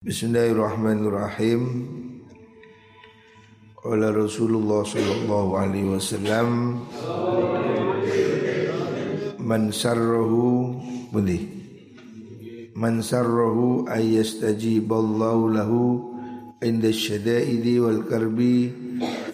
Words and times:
Bismillahirrahmanirrahim. 0.00 1.84
Qala 3.84 4.08
Rasulullah 4.16 4.80
sallallahu 4.80 5.60
alaihi 5.60 5.92
wasallam 5.92 6.80
Man 9.36 9.68
sarrahu 9.68 10.72
Budi 11.12 11.44
Man 12.72 13.04
sarrahu 13.04 13.84
ayyastajiballahu 13.92 15.52
lahu 15.52 15.80
Inda 16.64 16.88
syada'idi 16.88 17.76
wal 17.84 18.00
karbi 18.08 18.72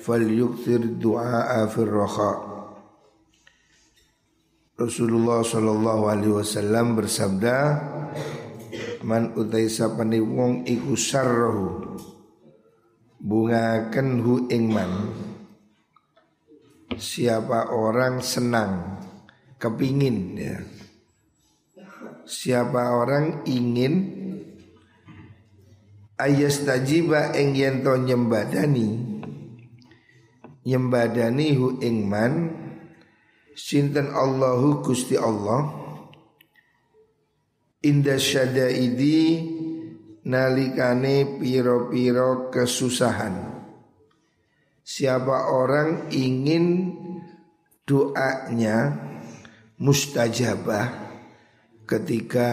Fal 0.03 0.27
yuktir 0.27 0.83
du'a'a 0.99 1.71
fil 1.71 1.95
raha 1.95 2.43
Rasulullah 4.83 5.47
sallallahu 5.47 6.11
alaihi 6.11 6.35
wasallam 6.43 6.99
bersabda 6.99 7.55
Man 9.07 9.39
utai 9.39 9.71
sapani 9.71 10.19
wong 10.19 10.67
iku 10.67 10.99
sarrahu 10.99 11.95
bungakan 13.23 14.19
hu 14.19 14.51
ingman 14.51 15.15
siapa 16.99 17.71
orang 17.71 18.19
senang 18.19 18.99
kepingin 19.63 20.35
ya. 20.35 20.59
Siapa 22.27 22.99
orang 22.99 23.47
ingin 23.47 23.95
ayas 26.19 26.67
tajiba 26.67 27.31
ing 27.39 27.55
yento 27.55 27.95
nyembadani. 27.95 29.07
Nyembadani 30.67 31.55
hu 31.55 31.79
ingman 31.79 32.51
sinten 33.55 34.11
Allahu 34.11 34.83
Gusti 34.83 35.15
Allah 35.15 35.86
inda 37.87 38.19
syadaidi 38.19 39.47
nalikane 40.27 41.39
piro-piro 41.39 42.51
kesusahan. 42.51 43.55
Siapa 44.83 45.51
orang 45.55 46.11
ingin 46.11 46.95
doanya 47.87 48.95
mustajabah 49.79 50.87
ketika 51.87 52.49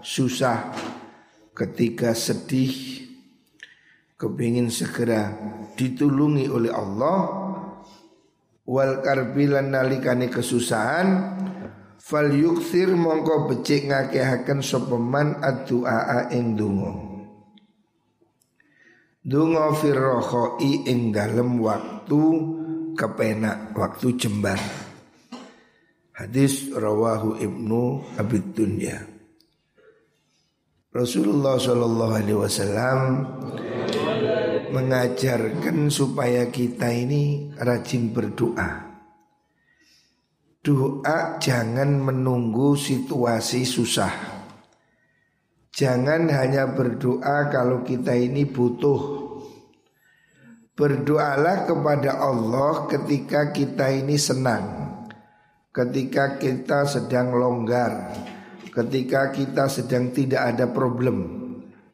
susah, 0.00 0.72
ketika 1.52 2.16
sedih, 2.16 2.72
kepingin 4.16 4.72
segera 4.72 5.36
ditulungi 5.76 6.48
oleh 6.48 6.72
Allah 6.72 7.20
wal 8.68 9.00
karbilan 9.00 9.72
nalikane 9.72 10.28
kesusahan 10.28 11.08
fal 12.10 12.34
yukthir 12.34 12.90
mongko 12.90 13.46
becik 13.46 13.86
ngakehaken 13.86 14.58
sapa 14.66 14.98
man 14.98 15.38
addu'a 15.38 16.34
ing 16.34 16.58
donga 16.58 17.10
Dungo 19.20 19.76
firrokhoi 19.76 20.88
ing 20.88 21.12
dalem 21.12 21.60
waktu 21.60 22.22
kepenak, 22.96 23.76
waktu 23.76 24.16
jembar. 24.16 24.56
Hadis 26.16 26.72
rawahu 26.72 27.36
ibnu 27.36 28.00
Abid 28.16 28.56
Dunya. 28.56 28.96
Rasulullah 30.88 31.60
Shallallahu 31.60 32.14
Alaihi 32.16 32.40
Wasallam 32.40 33.00
mengajarkan 34.72 35.92
supaya 35.92 36.48
kita 36.48 36.88
ini 36.88 37.52
rajin 37.60 38.16
berdoa. 38.16 38.89
Doa 40.60 41.40
jangan 41.40 41.88
menunggu 42.04 42.76
situasi 42.76 43.64
susah. 43.64 44.12
Jangan 45.72 46.28
hanya 46.28 46.68
berdoa 46.68 47.48
kalau 47.48 47.80
kita 47.80 48.12
ini 48.12 48.44
butuh. 48.44 49.24
Berdoalah 50.76 51.64
kepada 51.64 52.20
Allah 52.20 52.84
ketika 52.92 53.56
kita 53.56 53.88
ini 53.88 54.20
senang. 54.20 54.64
Ketika 55.72 56.36
kita 56.36 56.84
sedang 56.84 57.32
longgar, 57.40 58.12
ketika 58.68 59.32
kita 59.32 59.64
sedang 59.64 60.12
tidak 60.12 60.44
ada 60.44 60.68
problem, 60.68 61.24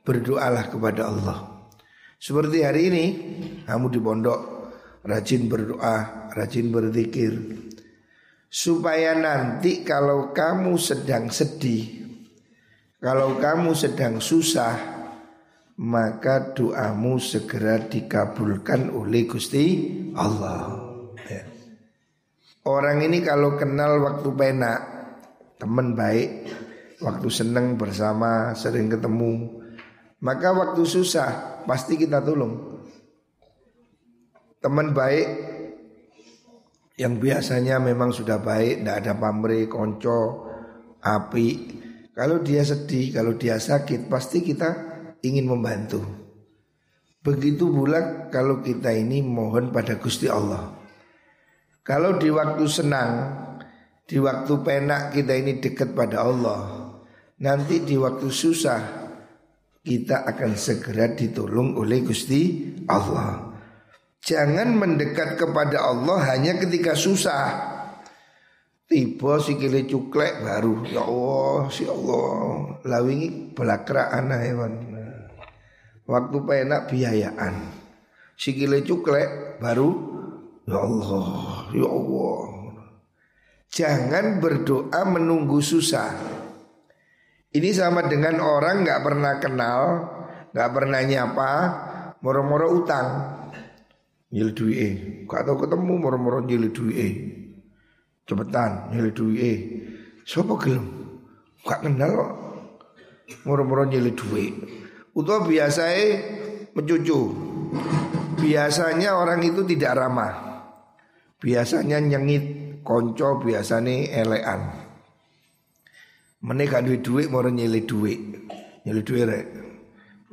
berdoalah 0.03 0.67
kepada 0.67 1.07
Allah. 1.07 1.71
Seperti 2.19 2.67
hari 2.67 2.83
ini, 2.91 3.05
kamu 3.63 3.87
di 3.95 4.01
pondok 4.03 4.41
rajin 5.07 5.47
berdoa, 5.47 6.27
rajin 6.35 6.75
berzikir. 6.75 7.66
Supaya 8.47 9.13
nanti 9.19 9.83
kalau 9.83 10.31
kamu 10.33 10.79
sedang 10.79 11.29
sedih, 11.29 11.97
kalau 12.97 13.37
kamu 13.37 13.77
sedang 13.77 14.19
susah 14.19 14.97
Maka 15.77 16.57
doamu 16.57 17.21
segera 17.21 17.77
dikabulkan 17.77 18.89
oleh 18.89 19.29
Gusti 19.29 19.65
Allah 20.17 20.73
ya. 21.29 21.45
Orang 22.65 23.05
ini 23.05 23.21
kalau 23.21 23.61
kenal 23.61 24.01
waktu 24.01 24.33
penak 24.33 24.81
Teman 25.61 25.93
baik 25.93 26.49
Waktu 27.05 27.29
senang 27.29 27.77
bersama 27.77 28.57
sering 28.57 28.89
ketemu 28.89 29.61
Maka 30.25 30.57
waktu 30.57 30.83
susah 30.89 31.63
pasti 31.69 32.01
kita 32.01 32.25
tolong 32.25 32.81
Teman 34.65 34.97
baik 34.97 35.56
yang 36.97 37.21
biasanya 37.21 37.77
memang 37.77 38.11
sudah 38.11 38.41
baik, 38.41 38.81
tidak 38.81 38.97
ada 39.05 39.13
pamrih, 39.21 39.69
konco, 39.69 40.49
api, 41.05 41.49
kalau 42.17 42.41
dia 42.41 42.65
sedih, 42.65 43.13
kalau 43.13 43.37
dia 43.37 43.61
sakit, 43.61 44.09
pasti 44.09 44.41
kita 44.41 44.69
ingin 45.21 45.45
membantu. 45.45 46.01
Begitu 47.21 47.69
pula 47.69 48.33
kalau 48.33 48.65
kita 48.65 48.89
ini 48.97 49.21
mohon 49.21 49.69
pada 49.69 50.01
Gusti 50.01 50.25
Allah. 50.25 50.73
Kalau 51.85 52.17
di 52.17 52.33
waktu 52.33 52.65
senang, 52.65 53.13
di 54.09 54.17
waktu 54.17 54.53
penak 54.65 55.13
kita 55.13 55.37
ini 55.37 55.61
dekat 55.61 55.93
pada 55.93 56.25
Allah. 56.25 56.63
Nanti 57.37 57.85
di 57.85 58.01
waktu 58.01 58.33
susah 58.33 58.81
kita 59.85 60.25
akan 60.25 60.57
segera 60.57 61.13
ditolong 61.13 61.77
oleh 61.77 62.01
Gusti 62.01 62.73
Allah. 62.89 63.56
Jangan 64.27 64.75
mendekat 64.75 65.39
kepada 65.39 65.87
Allah 65.87 66.19
hanya 66.35 66.59
ketika 66.59 66.99
susah. 66.99 67.79
Tiba 68.87 69.39
sikile 69.39 69.87
cuklek 69.87 70.43
baru 70.43 70.83
Ya 70.87 71.07
Allah 71.07 71.71
si 71.71 71.87
Allah. 71.87 72.75
Lawingi 72.83 73.55
belakra 73.55 74.11
anak 74.11 74.43
hewan. 74.43 74.73
Waktu 76.11 76.37
penak 76.43 76.91
biayaan. 76.91 77.71
Sikile 78.35 78.83
cuklek 78.83 79.63
baru 79.63 79.95
Ya 80.67 80.83
Allah 80.83 81.27
Ya 81.71 81.87
Allah. 81.87 82.43
Jangan 83.71 84.43
berdoa 84.43 85.01
menunggu 85.07 85.63
susah. 85.63 86.11
Ini 87.55 87.71
sama 87.71 88.11
dengan 88.11 88.43
orang 88.43 88.83
nggak 88.83 89.01
pernah 89.07 89.35
kenal 89.39 89.81
nggak 90.51 90.71
pernah 90.75 91.01
nyapa 91.05 91.53
Moro-moro 92.27 92.83
utang 92.83 93.09
Nyil 94.35 94.51
duit 94.55 95.27
Gak 95.31 95.47
tau 95.47 95.55
ketemu 95.55 95.93
moro-moro 96.03 96.43
nyil 96.43 96.71
duit 96.75 97.37
cepetan 98.27 98.91
nyeli 98.91 99.15
duit 99.15 99.39
eh 99.39 99.59
siapa 100.27 100.59
gelem? 100.59 100.87
Gak 101.63 101.87
kenal 101.87 102.11
kok. 102.11 102.33
Moro-moro 103.47 103.87
nyeli 103.87 104.11
duit 104.19 104.53
utawa 105.15 105.47
eh 105.47 106.15
mencucu. 106.75 107.21
Biasanya 108.37 109.17
orang 109.17 109.41
itu 109.47 109.63
tidak 109.65 109.97
ramah. 109.97 110.35
Biasanya 111.41 112.03
nyengit 112.03 112.45
konco 112.83 113.41
biasanya 113.41 114.11
elean 114.13 114.61
menikah 116.43 116.83
duit 116.83 117.03
duit 117.03 117.27
moro 117.31 117.49
nyeli 117.51 117.87
duit 117.87 118.21
nyeli 118.83 119.03
duit 119.07 119.25
rek. 119.25 119.47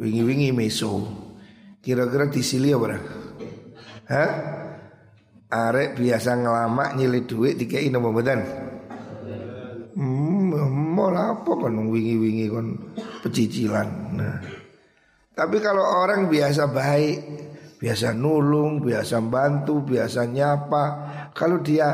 Wingi-wingi 0.02 0.50
meso. 0.50 1.06
Kira-kira 1.84 2.32
disili 2.32 2.74
apa 2.74 2.98
Hah? 4.14 4.54
arek 5.54 6.02
biasa 6.02 6.42
ngelamak 6.42 6.98
nyilih 6.98 7.24
duit 7.30 7.54
dikei 7.62 7.94
nopo 7.94 8.10
mboten? 8.10 8.42
Hmm, 9.94 10.50
mau 10.98 11.14
apa 11.14 11.52
kan 11.54 11.78
wingi-wingi 11.78 12.50
kon 12.50 12.74
pecicilan. 13.22 13.90
Nah. 14.18 14.42
Tapi 15.34 15.58
kalau 15.62 15.86
orang 15.86 16.30
biasa 16.30 16.74
baik, 16.74 17.18
biasa 17.78 18.18
nulung, 18.18 18.82
biasa 18.82 19.22
bantu, 19.22 19.86
biasa 19.86 20.26
nyapa, 20.30 20.86
kalau 21.38 21.62
dia 21.62 21.94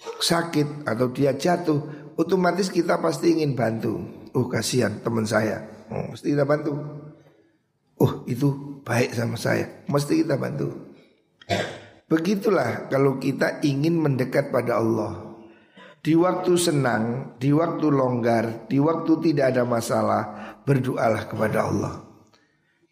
sakit 0.00 0.88
atau 0.88 1.12
dia 1.12 1.36
jatuh, 1.36 2.12
otomatis 2.16 2.72
kita 2.72 3.00
pasti 3.00 3.36
ingin 3.36 3.52
bantu. 3.52 4.00
Oh 4.32 4.48
kasihan 4.48 5.00
teman 5.04 5.28
saya, 5.28 5.60
oh, 5.92 6.16
mesti 6.16 6.32
kita 6.32 6.44
bantu. 6.48 6.72
Oh 8.00 8.24
itu 8.24 8.80
baik 8.80 9.12
sama 9.12 9.36
saya, 9.36 9.84
mesti 9.88 10.24
kita 10.24 10.40
bantu. 10.40 10.72
Begitulah 12.04 12.86
kalau 12.92 13.16
kita 13.16 13.64
ingin 13.64 13.96
mendekat 13.98 14.52
pada 14.52 14.78
Allah. 14.78 15.34
Di 16.04 16.12
waktu 16.12 16.52
senang, 16.60 17.32
di 17.40 17.48
waktu 17.48 17.88
longgar, 17.88 18.68
di 18.68 18.76
waktu 18.76 19.24
tidak 19.24 19.56
ada 19.56 19.64
masalah, 19.64 20.22
berdoalah 20.68 21.24
kepada 21.24 21.64
Allah. 21.64 22.04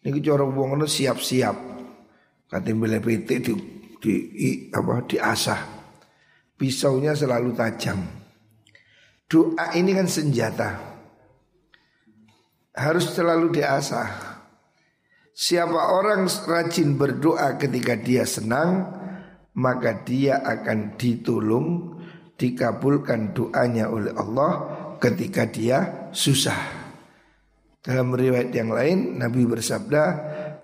Ini 0.01 0.17
cara 0.17 0.41
wong 0.41 0.81
siap-siap. 0.81 1.55
Katim 2.49 2.81
PT 2.81 3.29
di, 3.45 3.53
di 4.01 4.13
apa 4.73 5.05
diasah. 5.05 5.61
Pisaunya 6.57 7.13
selalu 7.13 7.53
tajam. 7.53 8.01
Doa 9.29 9.77
ini 9.77 9.93
kan 9.93 10.09
senjata. 10.09 10.69
Harus 12.73 13.13
selalu 13.13 13.61
diasah. 13.61 14.32
Siapa 15.33 15.97
orang 15.97 16.29
rajin 16.29 16.93
berdoa 16.93 17.57
ketika 17.57 17.97
dia 17.97 18.21
senang, 18.21 18.85
maka 19.57 20.05
dia 20.05 20.37
akan 20.45 20.93
ditolong, 20.93 21.97
dikabulkan 22.37 23.33
doanya 23.33 23.89
oleh 23.89 24.13
Allah 24.13 24.51
ketika 25.01 25.49
dia 25.49 26.09
susah. 26.13 26.85
Dalam 27.83 28.15
riwayat 28.15 28.55
yang 28.55 28.71
lain 28.71 29.19
Nabi 29.19 29.43
bersabda 29.43 30.03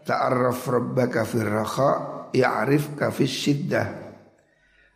Ta'arraf 0.08 0.64
rabbaka 0.72 1.28
fir 1.28 1.52
raha 1.52 1.92
Ya'rifka 2.32 3.12
fis 3.12 3.28
syiddah 3.28 3.92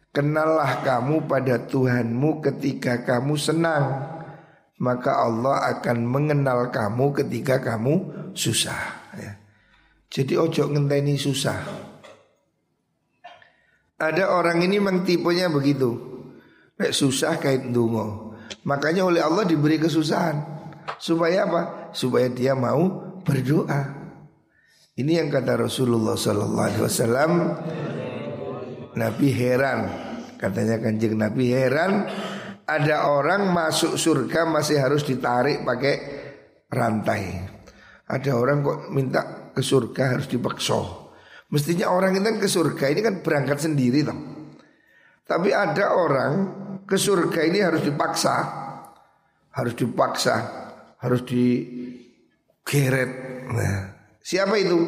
Kenallah 0.08 0.88
kamu 0.88 1.28
pada 1.28 1.68
Tuhanmu 1.68 2.40
ketika 2.40 3.04
kamu 3.04 3.36
senang 3.36 4.08
Maka 4.80 5.20
Allah 5.20 5.68
akan 5.76 6.08
mengenal 6.08 6.72
kamu 6.72 7.12
ketika 7.12 7.60
kamu 7.60 8.32
susah. 8.32 9.03
Jadi 10.14 10.38
ojo 10.38 10.70
ngenteni 10.70 11.18
susah 11.18 11.58
Ada 13.98 14.30
orang 14.30 14.62
ini 14.62 14.78
memang 14.78 15.02
tipenya 15.02 15.50
begitu 15.50 15.98
Kayak 16.78 16.94
susah 16.94 17.34
kayak 17.42 17.74
dungo 17.74 18.38
Makanya 18.70 19.10
oleh 19.10 19.26
Allah 19.26 19.42
diberi 19.42 19.82
kesusahan 19.82 20.54
Supaya 21.02 21.48
apa? 21.48 21.62
Supaya 21.96 22.28
dia 22.30 22.54
mau 22.54 23.14
berdoa. 23.24 24.04
Ini 24.94 25.26
yang 25.26 25.30
kata 25.34 25.58
Rasulullah 25.58 26.14
Sallallahu 26.14 26.68
Alaihi 26.70 26.84
Wasallam. 26.84 27.32
Nabi 28.94 29.28
heran, 29.34 29.80
katanya 30.38 30.78
kanjeng 30.78 31.18
Nabi 31.18 31.50
heran. 31.50 32.06
Ada 32.64 33.10
orang 33.12 33.52
masuk 33.52 33.98
surga 34.00 34.48
masih 34.48 34.80
harus 34.80 35.04
ditarik 35.04 35.66
pakai 35.66 35.96
rantai. 36.72 37.52
Ada 38.08 38.32
orang 38.38 38.64
kok 38.64 38.80
minta 38.94 39.22
ke 39.54 39.62
surga 39.62 40.18
harus 40.18 40.28
dipaksa. 40.28 40.82
Mestinya 41.54 41.94
orang 41.94 42.18
ini 42.18 42.26
kan 42.26 42.38
ke 42.42 42.50
surga 42.50 42.86
ini 42.90 43.02
kan 43.06 43.22
berangkat 43.22 43.62
sendiri 43.62 44.02
toh. 44.02 44.18
Tapi 45.24 45.54
ada 45.54 45.96
orang 45.96 46.32
ke 46.84 46.98
surga 46.98 47.40
ini 47.46 47.62
harus 47.62 47.86
dipaksa. 47.86 48.62
Harus 49.54 49.78
dipaksa 49.78 50.64
harus 51.04 51.22
digeret. 51.28 53.12
Nah, 53.52 53.76
siapa 54.24 54.56
itu? 54.56 54.80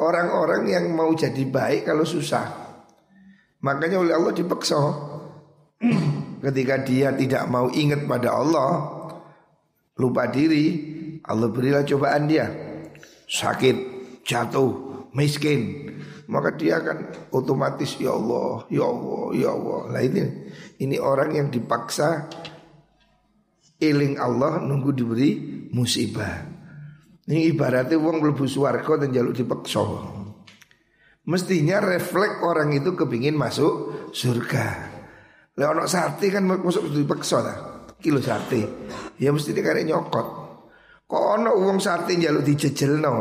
Orang-orang 0.00 0.66
yang 0.66 0.88
mau 0.96 1.12
jadi 1.12 1.44
baik 1.44 1.92
kalau 1.92 2.08
susah. 2.08 2.48
Makanya 3.62 4.00
oleh 4.00 4.16
Allah 4.16 4.32
dipaksa. 4.32 4.80
Ketika 6.42 6.82
dia 6.82 7.14
tidak 7.14 7.46
mau 7.46 7.70
ingat 7.70 8.02
pada 8.08 8.34
Allah, 8.34 8.70
lupa 9.94 10.26
diri, 10.26 10.90
Allah 11.22 11.52
berilah 11.52 11.86
cobaan 11.86 12.26
dia. 12.26 12.50
Sakit, 13.30 13.76
jatuh, 14.26 15.06
miskin. 15.14 15.90
Maka 16.30 16.54
dia 16.56 16.80
akan 16.80 17.28
otomatis 17.34 17.98
ya 18.00 18.16
Allah, 18.16 18.64
ya 18.72 18.88
Allah, 18.88 19.24
ya 19.36 19.48
Allah. 19.52 19.80
Nah 19.92 20.00
ini, 20.00 20.22
ini 20.80 20.96
orang 20.96 21.36
yang 21.36 21.48
dipaksa 21.52 22.30
eling 23.82 24.16
Allah 24.16 24.62
nunggu 24.62 24.94
diberi 24.94 25.30
musibah. 25.74 26.46
Ini 27.22 27.54
ibaratnya 27.54 27.98
wong 27.98 28.22
mlebu 28.22 28.46
swarga 28.46 29.02
dan 29.02 29.14
jaluk 29.14 29.34
dipaksa. 29.34 29.82
Mestinya 31.22 31.78
refleks 31.78 32.42
orang 32.42 32.74
itu 32.74 32.98
kepingin 32.98 33.38
masuk 33.38 34.10
surga. 34.10 34.66
Lah 35.54 35.66
ono 35.70 35.86
sate 35.86 36.32
kan 36.34 36.42
masuk 36.42 36.90
dipaksa 36.90 37.38
lah. 37.38 37.56
Kilo 38.02 38.18
sate. 38.18 38.66
Ya 39.22 39.30
mesti 39.30 39.54
karek 39.54 39.86
nyokot. 39.86 40.26
Kok 41.06 41.24
ono 41.38 41.54
wong 41.62 41.78
sate 41.78 42.18
jaluk 42.18 42.42
dijejelno. 42.42 43.14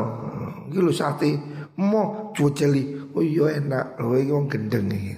Kilo 0.71 0.95
sate 0.95 1.35
mau 1.77 2.31
cuceli. 2.31 3.11
Oh 3.11 3.19
iya 3.19 3.59
enak. 3.59 3.99
Oh 3.99 4.15
iki 4.15 4.31
wong 4.31 4.47
gendeng 4.47 4.87
iki. 4.87 5.13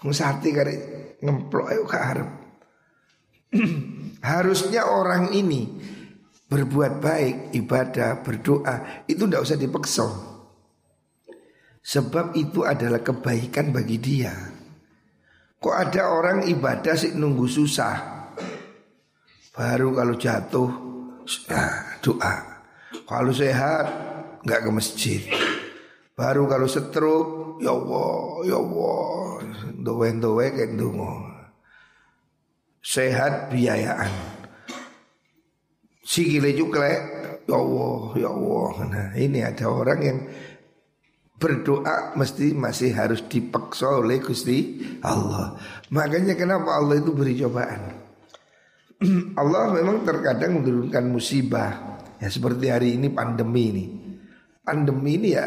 Wong 0.00 0.14
sate 0.14 0.54
karek 0.54 0.80
ngemplok 1.20 1.66
ayo 1.74 1.82
ke 1.84 1.98
arep. 1.98 2.28
Harusnya 4.30 4.86
orang 4.86 5.34
ini 5.34 5.66
berbuat 6.46 7.02
baik, 7.02 7.36
ibadah, 7.58 8.22
berdoa 8.22 9.04
itu 9.10 9.26
tidak 9.26 9.42
usah 9.42 9.58
dipeksa. 9.58 10.08
Sebab 11.86 12.34
itu 12.34 12.66
adalah 12.66 13.02
kebaikan 13.02 13.70
bagi 13.70 13.98
dia. 14.02 14.34
Kok 15.56 15.74
ada 15.74 16.10
orang 16.10 16.46
ibadah 16.46 16.94
sih 16.98 17.14
nunggu 17.14 17.46
susah. 17.46 17.96
Baru 19.54 19.94
kalau 19.94 20.18
jatuh 20.18 20.70
nah, 21.48 21.98
doa. 22.02 22.34
Kalau 23.06 23.30
sehat 23.30 23.86
nggak 24.46 24.60
ke 24.62 24.70
masjid. 24.70 25.20
Baru 26.14 26.46
kalau 26.46 26.70
setruk 26.70 27.58
ya 27.58 27.74
Allah, 27.74 28.46
ya 28.46 28.56
Allah, 28.62 29.42
doa-doa 29.82 30.46
kayak 30.54 30.78
dungo 30.78 31.36
sehat 32.86 33.50
biayaan. 33.50 34.38
Sikile 36.06 36.54
juga 36.54 36.86
ya 37.42 37.58
Allah, 37.58 37.98
ya 38.14 38.30
Allah. 38.30 38.72
Nah, 38.86 39.08
ini 39.18 39.42
ada 39.42 39.66
orang 39.66 40.00
yang 40.06 40.18
berdoa 41.36 42.14
mesti 42.14 42.54
masih 42.54 42.94
harus 42.94 43.26
dipaksa 43.26 43.90
oleh 43.90 44.22
Gusti 44.22 44.80
Allah. 45.02 45.58
Makanya 45.90 46.38
kenapa 46.38 46.78
Allah 46.78 47.02
itu 47.02 47.10
beri 47.10 47.34
cobaan. 47.42 47.82
Allah 49.42 49.74
memang 49.74 50.06
terkadang 50.06 50.62
menurunkan 50.62 51.04
musibah. 51.10 51.98
Ya 52.16 52.32
seperti 52.32 52.70
hari 52.70 52.96
ini 52.96 53.12
pandemi 53.12 53.64
ini. 53.74 54.05
Pandemi 54.66 55.14
ini 55.14 55.30
ya 55.30 55.46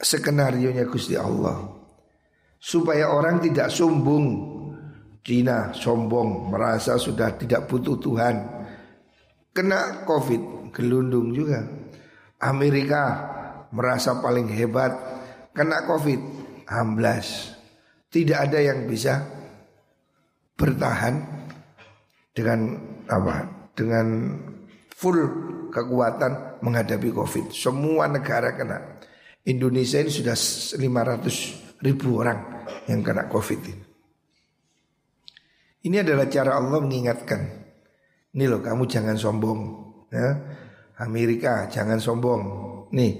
skenario 0.00 0.72
nya 0.72 0.88
Gusti 0.88 1.12
Allah. 1.20 1.68
Supaya 2.56 3.12
orang 3.12 3.44
tidak 3.44 3.68
sombong. 3.68 4.56
Cina 5.26 5.74
sombong 5.74 6.54
merasa 6.54 6.96
sudah 6.96 7.34
tidak 7.34 7.66
butuh 7.66 7.98
Tuhan. 7.98 8.36
Kena 9.50 10.06
covid 10.06 10.70
gelundung 10.70 11.34
juga. 11.34 11.66
Amerika 12.40 13.02
merasa 13.74 14.22
paling 14.22 14.46
hebat 14.48 14.94
kena 15.50 15.82
covid 15.84 16.22
amblas. 16.70 17.58
Tidak 18.06 18.38
ada 18.38 18.62
yang 18.62 18.86
bisa 18.86 19.18
bertahan 20.54 21.20
dengan 22.30 22.80
apa? 23.10 23.68
Dengan 23.74 24.06
full 24.94 25.18
kekuatan 25.74 26.45
menghadapi 26.62 27.12
covid 27.12 27.52
semua 27.52 28.08
negara 28.08 28.54
kena 28.56 29.00
Indonesia 29.46 30.02
ini 30.02 30.10
sudah 30.10 30.34
500 30.34 31.82
ribu 31.82 32.20
orang 32.20 32.68
yang 32.88 33.00
kena 33.04 33.28
covid 33.28 33.60
ini 33.62 33.86
ini 35.86 36.02
adalah 36.02 36.26
cara 36.26 36.58
Allah 36.58 36.82
mengingatkan. 36.82 37.40
Ini 38.34 38.44
loh 38.50 38.58
kamu 38.58 38.90
jangan 38.90 39.14
sombong. 39.14 39.60
Ya. 40.10 40.34
Amerika 40.98 41.70
jangan 41.70 42.02
sombong. 42.02 42.42
Nih 42.90 43.12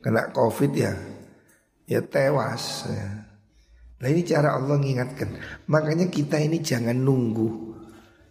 kena 0.00 0.32
covid 0.32 0.72
ya, 0.72 0.96
ya 1.84 2.00
tewas. 2.00 2.88
Ya. 2.88 3.28
Nah 4.00 4.08
ini 4.08 4.24
cara 4.24 4.56
Allah 4.56 4.80
mengingatkan. 4.80 5.36
Makanya 5.68 6.08
kita 6.08 6.40
ini 6.40 6.64
jangan 6.64 6.96
nunggu. 6.96 7.73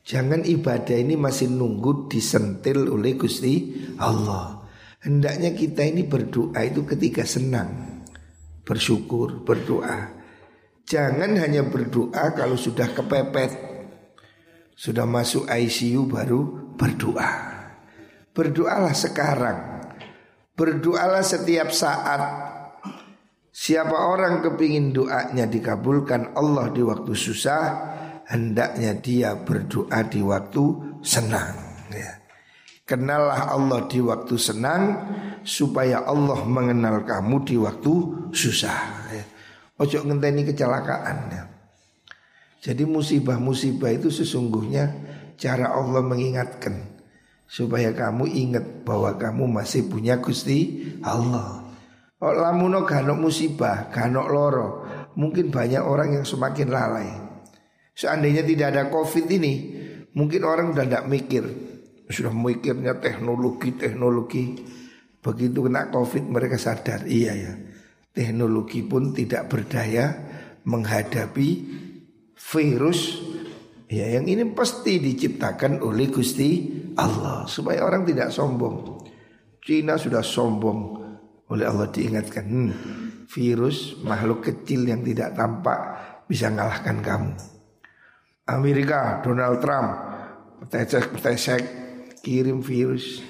Jangan 0.03 0.43
ibadah 0.43 1.00
ini 1.00 1.15
masih 1.15 1.48
nunggu 1.48 2.12
disentil 2.12 2.91
oleh 2.91 3.15
Gusti 3.15 3.72
Allah. 3.95 4.67
Hendaknya 5.00 5.55
kita 5.55 5.88
ini 5.88 6.03
berdoa 6.03 6.60
itu 6.60 6.83
ketika 6.83 7.24
senang. 7.24 8.03
Bersyukur, 8.67 9.48
berdoa. 9.48 10.12
Jangan 10.83 11.39
hanya 11.39 11.63
berdoa 11.63 12.36
kalau 12.36 12.60
sudah 12.60 12.91
kepepet. 12.91 13.51
Sudah 14.75 15.07
masuk 15.07 15.48
ICU 15.48 16.03
baru 16.12 16.75
berdoa. 16.75 17.31
Berdoalah 18.36 18.95
sekarang. 18.95 19.60
Berdoalah 20.60 21.24
setiap 21.24 21.72
saat. 21.72 22.22
Siapa 23.53 23.95
orang 23.95 24.43
kepingin 24.43 24.91
doanya 24.91 25.48
dikabulkan 25.48 26.36
Allah 26.36 26.74
di 26.74 26.81
waktu 26.81 27.13
susah, 27.13 27.92
hendaknya 28.29 28.95
dia 28.99 29.35
berdoa 29.39 29.99
di 30.07 30.21
waktu 30.23 30.63
senang. 31.03 31.53
Ya. 31.91 32.19
Kenallah 32.83 33.55
Allah 33.55 33.87
di 33.87 34.03
waktu 34.03 34.35
senang 34.35 34.83
supaya 35.47 36.03
Allah 36.03 36.43
mengenal 36.43 37.07
kamu 37.07 37.35
di 37.47 37.55
waktu 37.55 37.93
susah. 38.35 38.79
Ya. 39.11 39.23
Ojo 39.79 40.03
ngenteni 40.03 40.43
kecelakaan. 40.47 41.17
Ya. 41.31 41.43
Jadi 42.63 42.87
musibah-musibah 42.87 43.91
itu 43.91 44.07
sesungguhnya 44.07 44.91
cara 45.35 45.75
Allah 45.75 45.99
mengingatkan. 45.99 46.93
supaya 47.53 47.93
kamu 47.93 48.25
ingat 48.33 48.65
bahwa 48.81 49.13
kamu 49.13 49.45
masih 49.45 49.85
punya 49.85 50.17
Gusti 50.17 50.89
Allah. 51.05 51.61
Oh, 52.17 52.33
lamuno 52.33 52.81
ganok 52.87 53.29
musibah, 53.29 53.93
ganok 53.93 54.27
loro, 54.31 54.67
mungkin 55.13 55.53
banyak 55.53 55.83
orang 55.83 56.17
yang 56.17 56.25
semakin 56.25 56.71
lalai. 56.73 57.11
Seandainya 57.93 58.41
tidak 58.41 58.67
ada 58.73 58.83
Covid 58.89 59.25
ini, 59.29 59.53
mungkin 60.17 60.41
orang 60.43 60.73
udah 60.73 60.85
tidak 60.85 61.05
mikir, 61.05 61.43
sudah 62.09 62.33
mikirnya 62.33 62.97
teknologi, 62.97 63.73
teknologi. 63.77 64.43
Begitu 65.23 65.69
kena 65.69 65.88
Covid 65.93 66.25
mereka 66.27 66.59
sadar, 66.59 67.07
iya 67.07 67.31
ya, 67.38 67.53
teknologi 68.12 68.83
pun 68.83 69.15
tidak 69.15 69.47
berdaya 69.47 70.12
menghadapi 70.67 71.50
virus 72.33 73.33
Ya 73.93 74.09
yang 74.09 74.25
ini 74.25 74.41
pasti 74.57 74.97
diciptakan 74.97 75.85
oleh 75.85 76.09
Gusti 76.09 76.65
Allah 76.97 77.45
supaya 77.45 77.85
orang 77.85 78.01
tidak 78.09 78.33
sombong. 78.33 79.05
Cina 79.62 80.01
sudah 80.01 80.25
sombong 80.25 80.79
oleh 81.53 81.65
Allah 81.69 81.93
diingatkan 81.93 82.45
hmm, 82.50 82.71
virus 83.29 84.01
makhluk 84.01 84.50
kecil 84.50 84.89
yang 84.89 85.05
tidak 85.05 85.38
tampak 85.38 85.79
bisa 86.25 86.50
mengalahkan 86.50 87.05
kamu. 87.05 87.31
Amerika 88.43 89.23
Donald 89.23 89.63
Trump 89.63 89.89
petesek 90.67 91.15
petesek 91.15 91.62
kirim 92.19 92.59
virus 92.59 93.23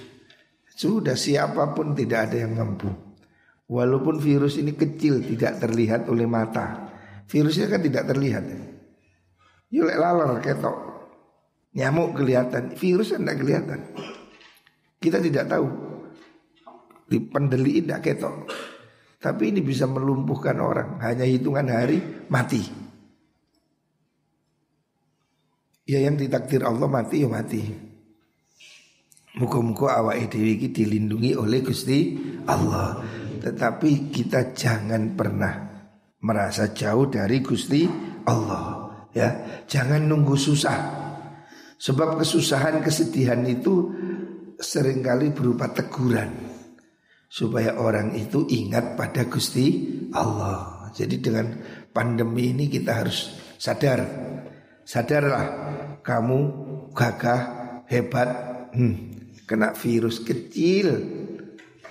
sudah 0.73 1.13
siapa 1.13 1.69
pun 1.77 1.93
tidak 1.93 2.29
ada 2.29 2.43
yang 2.43 2.57
mampu. 2.57 2.89
Walaupun 3.69 4.17
virus 4.17 4.57
ini 4.57 4.73
kecil 4.73 5.21
tidak 5.21 5.61
terlihat 5.61 6.09
oleh 6.09 6.25
mata, 6.25 6.91
virusnya 7.29 7.69
kan 7.69 7.81
tidak 7.81 8.09
terlihat. 8.09 8.43
Yulek 9.69 9.97
laler 9.97 10.41
ketok. 10.41 10.77
Nyamuk 11.73 12.17
kelihatan, 12.17 12.73
virus 12.77 13.13
tidak 13.13 13.37
kelihatan. 13.41 13.79
Kita 14.97 15.17
tidak 15.21 15.45
tahu. 15.49 15.67
Di 17.09 17.17
pendeli 17.21 17.81
tidak 17.81 18.01
ketok. 18.05 18.49
Tapi 19.17 19.55
ini 19.55 19.61
bisa 19.63 19.89
melumpuhkan 19.89 20.57
orang. 20.59 20.99
Hanya 21.01 21.25
hitungan 21.25 21.69
hari 21.69 22.27
mati. 22.29 22.82
Ya 25.83 25.99
yang 25.99 26.15
ditakdir 26.15 26.63
Allah 26.63 26.87
mati 26.87 27.23
ya 27.23 27.29
mati. 27.31 27.59
Muka-muka 29.33 29.97
awak 29.97 30.29
dewi 30.31 30.71
dilindungi 30.71 31.35
oleh 31.35 31.59
Gusti 31.59 32.15
Allah. 32.47 33.01
Tetapi 33.43 34.13
kita 34.13 34.55
jangan 34.55 35.17
pernah 35.17 35.53
merasa 36.23 36.71
jauh 36.71 37.11
dari 37.11 37.43
Gusti 37.43 37.83
Allah 38.23 38.93
ya. 39.11 39.63
Jangan 39.67 40.07
nunggu 40.07 40.39
susah. 40.39 40.79
Sebab 41.75 42.15
kesusahan 42.15 42.79
kesedihan 42.79 43.43
itu 43.43 43.91
sering 44.55 45.03
kali 45.03 45.35
berupa 45.35 45.67
teguran 45.75 46.31
supaya 47.27 47.75
orang 47.81 48.15
itu 48.15 48.47
ingat 48.47 48.95
pada 48.95 49.27
Gusti 49.27 49.89
Allah. 50.13 50.87
Jadi 50.93 51.17
dengan 51.19 51.57
pandemi 51.89 52.53
ini 52.53 52.69
kita 52.69 53.03
harus 53.03 53.33
sadar. 53.57 54.05
Sadarlah 54.85 55.72
kamu 56.03 56.39
gagah 56.91 57.41
hebat 57.89 58.29
hmm, 58.75 58.95
kena 59.47 59.73
virus 59.73 60.21
kecil 60.21 60.99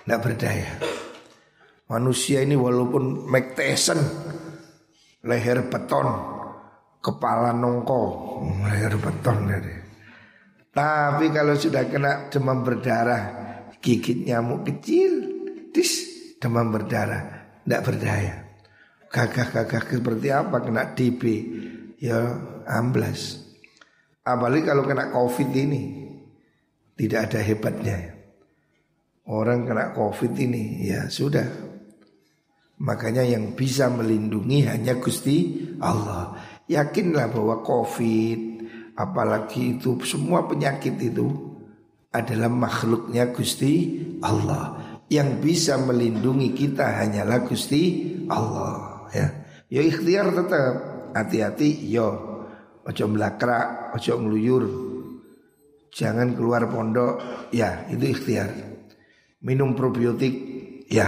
tidak 0.05 0.21
berdaya 0.21 0.71
manusia 1.93 2.41
ini 2.41 2.57
walaupun 2.57 3.29
Mike 3.29 3.53
leher 5.23 5.59
beton 5.69 6.09
kepala 7.03 7.51
nongko 7.53 8.03
leher 8.65 8.95
beton 8.97 9.39
dari. 9.51 9.75
Tapi 10.73 11.29
kalau 11.29 11.53
sudah 11.53 11.85
kena 11.85 12.33
demam 12.33 12.65
berdarah, 12.65 13.23
gigit 13.77 14.25
nyamuk 14.25 14.65
kecil, 14.65 15.13
dis 15.69 15.93
demam 16.41 16.73
berdarah, 16.73 17.61
tidak 17.61 17.83
berdaya. 17.85 18.35
Gagah-gagah 19.13 19.83
seperti 19.93 20.33
apa 20.33 20.65
kena 20.65 20.97
DB, 20.97 21.23
ya 22.01 22.41
amblas. 22.65 23.42
Apalagi 24.23 24.63
kalau 24.63 24.87
kena 24.87 25.11
COVID 25.11 25.51
ini, 25.51 25.83
tidak 26.95 27.31
ada 27.31 27.41
hebatnya. 27.43 27.99
Orang 29.27 29.67
kena 29.67 29.91
COVID 29.95 30.33
ini, 30.39 30.87
ya 30.87 31.11
sudah. 31.11 31.47
Makanya 32.83 33.23
yang 33.23 33.55
bisa 33.55 33.87
melindungi 33.91 34.67
hanya 34.67 34.99
Gusti 34.99 35.67
Allah. 35.79 36.35
Yakinlah 36.67 37.31
bahwa 37.31 37.63
COVID 37.63 38.41
apalagi 38.99 39.79
itu 39.79 39.99
semua 40.03 40.47
penyakit 40.51 40.99
itu 40.99 41.31
adalah 42.11 42.51
makhluknya 42.51 43.31
Gusti 43.31 44.03
Allah. 44.23 44.99
Yang 45.07 45.29
bisa 45.45 45.79
melindungi 45.79 46.55
kita 46.57 47.03
hanyalah 47.03 47.45
Gusti 47.47 48.15
Allah 48.27 49.07
ya. 49.13 49.29
Ya 49.69 49.81
ikhtiar 49.85 50.33
tetap 50.35 50.73
hati-hati 51.15 51.87
yo. 51.87 52.32
Ojo 52.83 53.05
melakrak, 53.07 53.95
ojo 53.95 54.13
ngeluyur. 54.19 54.65
Jangan 55.93 56.35
keluar 56.35 56.67
pondok, 56.73 57.21
ya 57.53 57.87
itu 57.93 58.11
ikhtiar. 58.11 58.51
Minum 59.45 59.77
probiotik, 59.77 60.35
ya. 60.89 61.07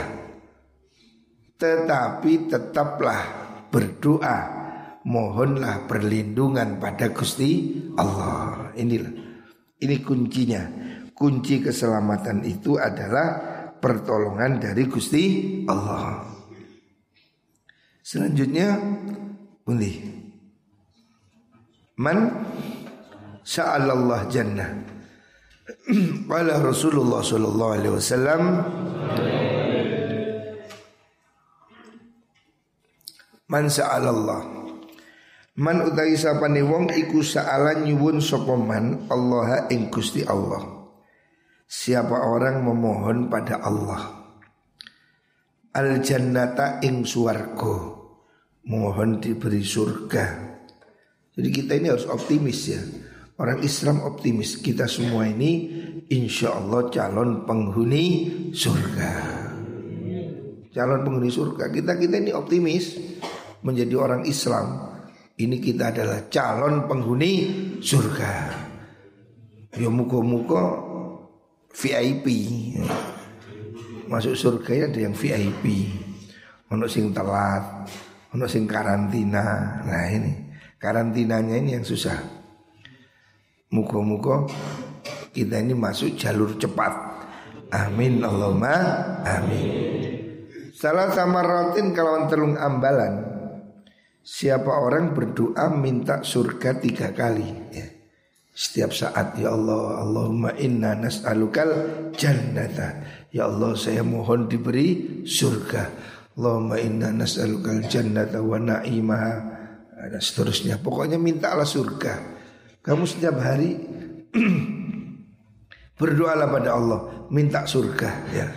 Tetapi 1.54 2.32
tetaplah 2.50 3.22
berdoa 3.72 4.38
mohonlah 5.04 5.88
perlindungan 5.88 6.80
pada 6.80 7.10
Gusti 7.10 7.80
Allah. 7.96 8.72
Inilah 8.76 9.12
ini 9.80 9.96
kuncinya. 10.00 10.62
Kunci 11.14 11.62
keselamatan 11.62 12.42
itu 12.42 12.74
adalah 12.74 13.38
pertolongan 13.78 14.58
dari 14.58 14.82
Gusti 14.90 15.22
Allah. 15.70 16.26
Selanjutnya 18.02 18.74
undi. 19.68 20.13
Man 21.94 22.26
sa'alallah 23.46 24.26
jannah. 24.26 24.70
Qala 26.30 26.58
Rasulullah 26.58 27.22
sallallahu 27.22 27.72
alaihi 27.78 27.94
wasallam 27.94 28.42
Man 33.46 33.64
sa'alallah 33.70 34.40
Man 35.54 35.86
utawi 35.86 36.18
sapane 36.18 36.66
wong 36.66 36.90
iku 36.92 37.22
saala 37.22 37.78
nyuwun 37.78 38.18
sapa 38.18 38.58
man 38.58 39.06
Allah 39.06 39.70
ing 39.70 39.86
Gusti 39.86 40.26
Allah. 40.26 40.90
Siapa 41.64 42.26
orang 42.26 42.60
memohon 42.60 43.30
pada 43.30 43.62
Allah 43.62 44.34
Al 45.78 46.02
jannata 46.02 46.82
ing 46.82 47.06
suwargo 47.08 48.02
Mohon 48.68 49.22
diberi 49.22 49.64
surga 49.64 50.43
Jadi 51.34 51.48
kita 51.50 51.72
ini 51.74 51.90
harus 51.90 52.06
optimis 52.06 52.60
ya 52.70 52.82
Orang 53.42 53.66
Islam 53.66 54.06
optimis 54.06 54.62
Kita 54.62 54.86
semua 54.86 55.26
ini 55.26 55.66
insya 56.06 56.54
Allah 56.54 56.86
calon 56.94 57.42
penghuni 57.42 58.06
surga 58.54 59.12
Calon 60.70 61.00
penghuni 61.02 61.30
surga 61.34 61.74
Kita-kita 61.74 62.22
ini 62.22 62.30
optimis 62.30 63.02
Menjadi 63.66 63.94
orang 63.98 64.22
Islam 64.30 64.94
ini 65.34 65.58
kita 65.58 65.90
adalah 65.90 66.30
calon 66.30 66.86
penghuni 66.86 67.50
surga. 67.82 68.34
Ya 69.74 69.90
muka-muka 69.90 70.78
VIP. 71.74 72.26
Masuk 74.06 74.38
surga 74.38 74.86
ada 74.86 74.98
yang 75.02 75.10
VIP. 75.10 75.90
Untuk 76.70 76.86
sing 76.86 77.10
telat, 77.10 77.90
untuk 78.30 78.46
sing 78.46 78.70
karantina. 78.70 79.82
Nah 79.82 80.06
ini 80.14 80.32
karantinanya 80.84 81.56
ini 81.56 81.80
yang 81.80 81.86
susah. 81.88 82.20
Muka-muka 83.72 84.44
kita 85.32 85.64
ini 85.64 85.72
masuk 85.72 86.12
jalur 86.20 86.60
cepat. 86.60 86.92
Amin 87.72 88.20
Allahumma 88.20 88.76
amin. 89.24 89.66
Salah 90.76 91.08
sama 91.16 91.40
rotin 91.40 91.96
kalau 91.96 92.28
telung 92.28 92.60
ambalan 92.60 93.32
Siapa 94.24 94.72
orang 94.72 95.12
berdoa 95.12 95.68
minta 95.76 96.24
surga 96.24 96.80
tiga 96.80 97.12
kali 97.12 97.48
ya. 97.76 97.84
Setiap 98.56 98.96
saat 98.96 99.36
ya 99.36 99.52
Allah 99.52 100.00
Allahumma 100.00 100.56
inna 100.56 100.96
nas'alukal 100.96 102.08
jannata 102.16 103.04
Ya 103.28 103.44
Allah 103.44 103.76
saya 103.76 104.00
mohon 104.00 104.48
diberi 104.48 105.20
surga 105.28 105.92
Allahumma 106.40 106.80
inna 106.80 107.12
nas'alukal 107.12 107.84
jannata 107.84 108.40
wa 108.40 108.56
na'imaha 108.56 109.53
Dan 110.10 110.20
seterusnya 110.20 110.80
Pokoknya 110.80 111.16
mintalah 111.20 111.66
surga 111.66 112.14
Kamu 112.84 113.04
setiap 113.08 113.40
hari 113.40 113.76
Berdoalah 116.00 116.48
pada 116.50 116.70
Allah 116.76 117.00
Minta 117.30 117.64
surga 117.64 118.10
ya 118.32 118.48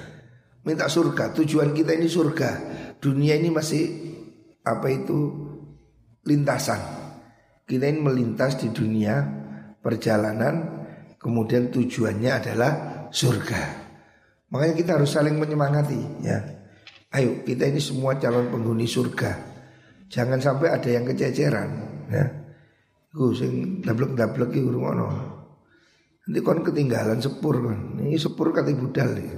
Minta 0.63 0.89
surga 0.89 1.31
Tujuan 1.37 1.71
kita 1.71 1.95
ini 1.95 2.07
surga 2.09 2.49
Dunia 2.97 3.37
ini 3.37 3.53
masih 3.53 3.83
Apa 4.67 4.91
itu 4.91 5.47
lintasan. 6.27 6.79
Kita 7.63 7.87
ini 7.87 8.03
melintas 8.03 8.59
di 8.59 8.67
dunia 8.71 9.23
perjalanan 9.79 10.85
kemudian 11.15 11.71
tujuannya 11.71 12.31
adalah 12.31 12.71
surga. 13.09 13.87
Makanya 14.51 14.75
kita 14.75 14.91
harus 14.99 15.15
saling 15.15 15.39
menyemangati 15.39 16.23
ya. 16.23 16.37
Ayo 17.15 17.43
kita 17.47 17.71
ini 17.71 17.79
semua 17.79 18.19
calon 18.19 18.51
penghuni 18.51 18.87
surga. 18.87 19.56
Jangan 20.07 20.39
sampai 20.39 20.71
ada 20.71 20.89
yang 20.89 21.03
kececeran 21.03 21.69
ya. 22.11 22.25
Gue 23.11 23.33
sing 23.35 23.83
dablek-dablek 23.83 24.55
iki 24.55 24.63
ngono. 24.63 25.07
Nanti 26.27 26.39
kon 26.43 26.63
ketinggalan 26.63 27.19
sepur 27.23 27.55
kan. 27.59 27.99
Ini 28.03 28.19
sepur 28.19 28.51
kata 28.51 28.71
budal 28.75 29.09
ya. 29.15 29.31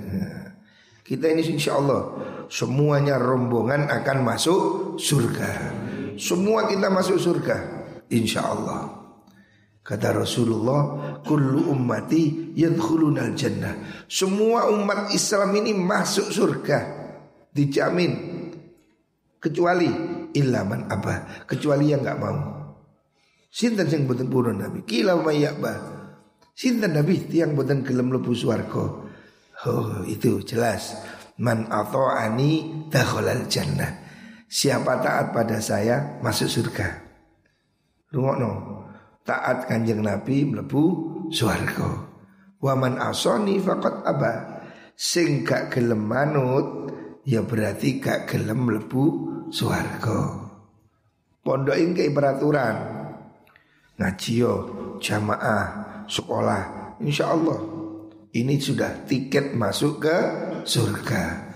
Kita 1.06 1.26
ini 1.26 1.42
insya 1.42 1.82
Allah 1.82 2.02
semuanya 2.54 3.18
rombongan 3.18 3.90
akan 3.90 4.18
masuk 4.22 4.62
surga. 5.02 5.50
Semua 6.20 6.68
kita 6.68 6.92
masuk 6.92 7.18
surga, 7.18 7.58
insya 8.12 8.44
Allah. 8.46 9.00
Kata 9.80 10.22
Rasulullah, 10.22 11.18
kullu 11.24 11.72
ummati 11.72 12.54
yadkhulunal 12.54 13.34
jannah. 13.34 14.06
Semua 14.06 14.70
umat 14.70 15.10
Islam 15.16 15.56
ini 15.58 15.74
masuk 15.74 16.30
surga. 16.30 16.80
Dijamin. 17.50 18.14
Kecuali 19.40 19.88
ilaman 20.36 20.90
apa? 20.92 21.46
Kecuali 21.48 21.92
yang 21.94 22.02
nggak 22.02 22.20
mau. 22.20 22.38
Sinten 23.50 23.90
sing 23.90 24.06
boten 24.06 24.30
purun 24.30 24.62
Nabi. 24.62 24.86
Kila 24.86 25.18
mayyaba. 25.20 25.74
Sinten 26.54 26.94
Nabi 26.94 27.26
tiang 27.26 27.58
boten 27.58 27.82
gelem 27.82 28.14
lebu 28.14 28.34
swarga. 28.36 29.10
Oh 29.68 30.08
itu 30.08 30.40
jelas 30.48 30.96
Man 31.36 31.68
ani 31.68 32.84
dakhalal 32.88 33.52
jannah 33.52 34.08
Siapa 34.48 35.04
taat 35.04 35.36
pada 35.36 35.60
saya 35.60 36.20
masuk 36.24 36.48
surga 36.48 36.88
Rungokno 38.08 38.52
Taat 39.28 39.68
kanjeng 39.68 40.00
Nabi 40.00 40.48
melebu 40.48 40.84
suarga 41.28 42.08
Waman 42.64 43.04
asoni 43.04 43.60
fakot 43.60 44.00
aba 44.08 44.64
Sing 44.96 45.44
gak 45.44 45.76
gelem 45.76 46.08
manut 46.08 46.96
Ya 47.28 47.44
berarti 47.44 48.00
gak 48.00 48.32
gelem 48.32 48.64
melebu 48.64 49.04
suarga 49.50 50.50
Pondok 51.40 51.78
ini 51.78 52.10
peraturan 52.14 52.76
Ngaji 54.00 54.34
yo 54.38 54.54
jamaah 55.02 56.06
sekolah 56.08 56.62
Insya 57.02 57.32
Allah 57.34 57.80
ini 58.30 58.62
sudah 58.62 59.10
tiket 59.10 59.58
masuk 59.58 60.06
ke 60.06 60.18
surga. 60.62 61.50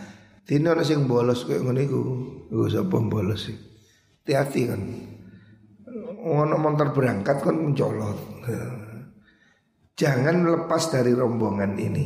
Tidak 0.43 0.73
ada 0.73 0.81
yang 0.81 1.05
bolos 1.05 1.45
kayak 1.45 1.62
ngono 1.62 1.79
iku. 1.85 2.01
Iku 2.50 2.65
sapa 2.65 2.97
bolos 2.97 3.45
sih. 3.45 3.57
Hati-hati 4.25 4.62
kan. 4.65 4.81
Ono 6.23 6.55
motor 6.57 6.89
berangkat 6.89 7.45
kan 7.45 7.55
mencolot. 7.62 8.17
Jangan 9.93 10.35
lepas 10.50 10.89
dari 10.89 11.13
rombongan 11.13 11.77
ini. 11.77 12.05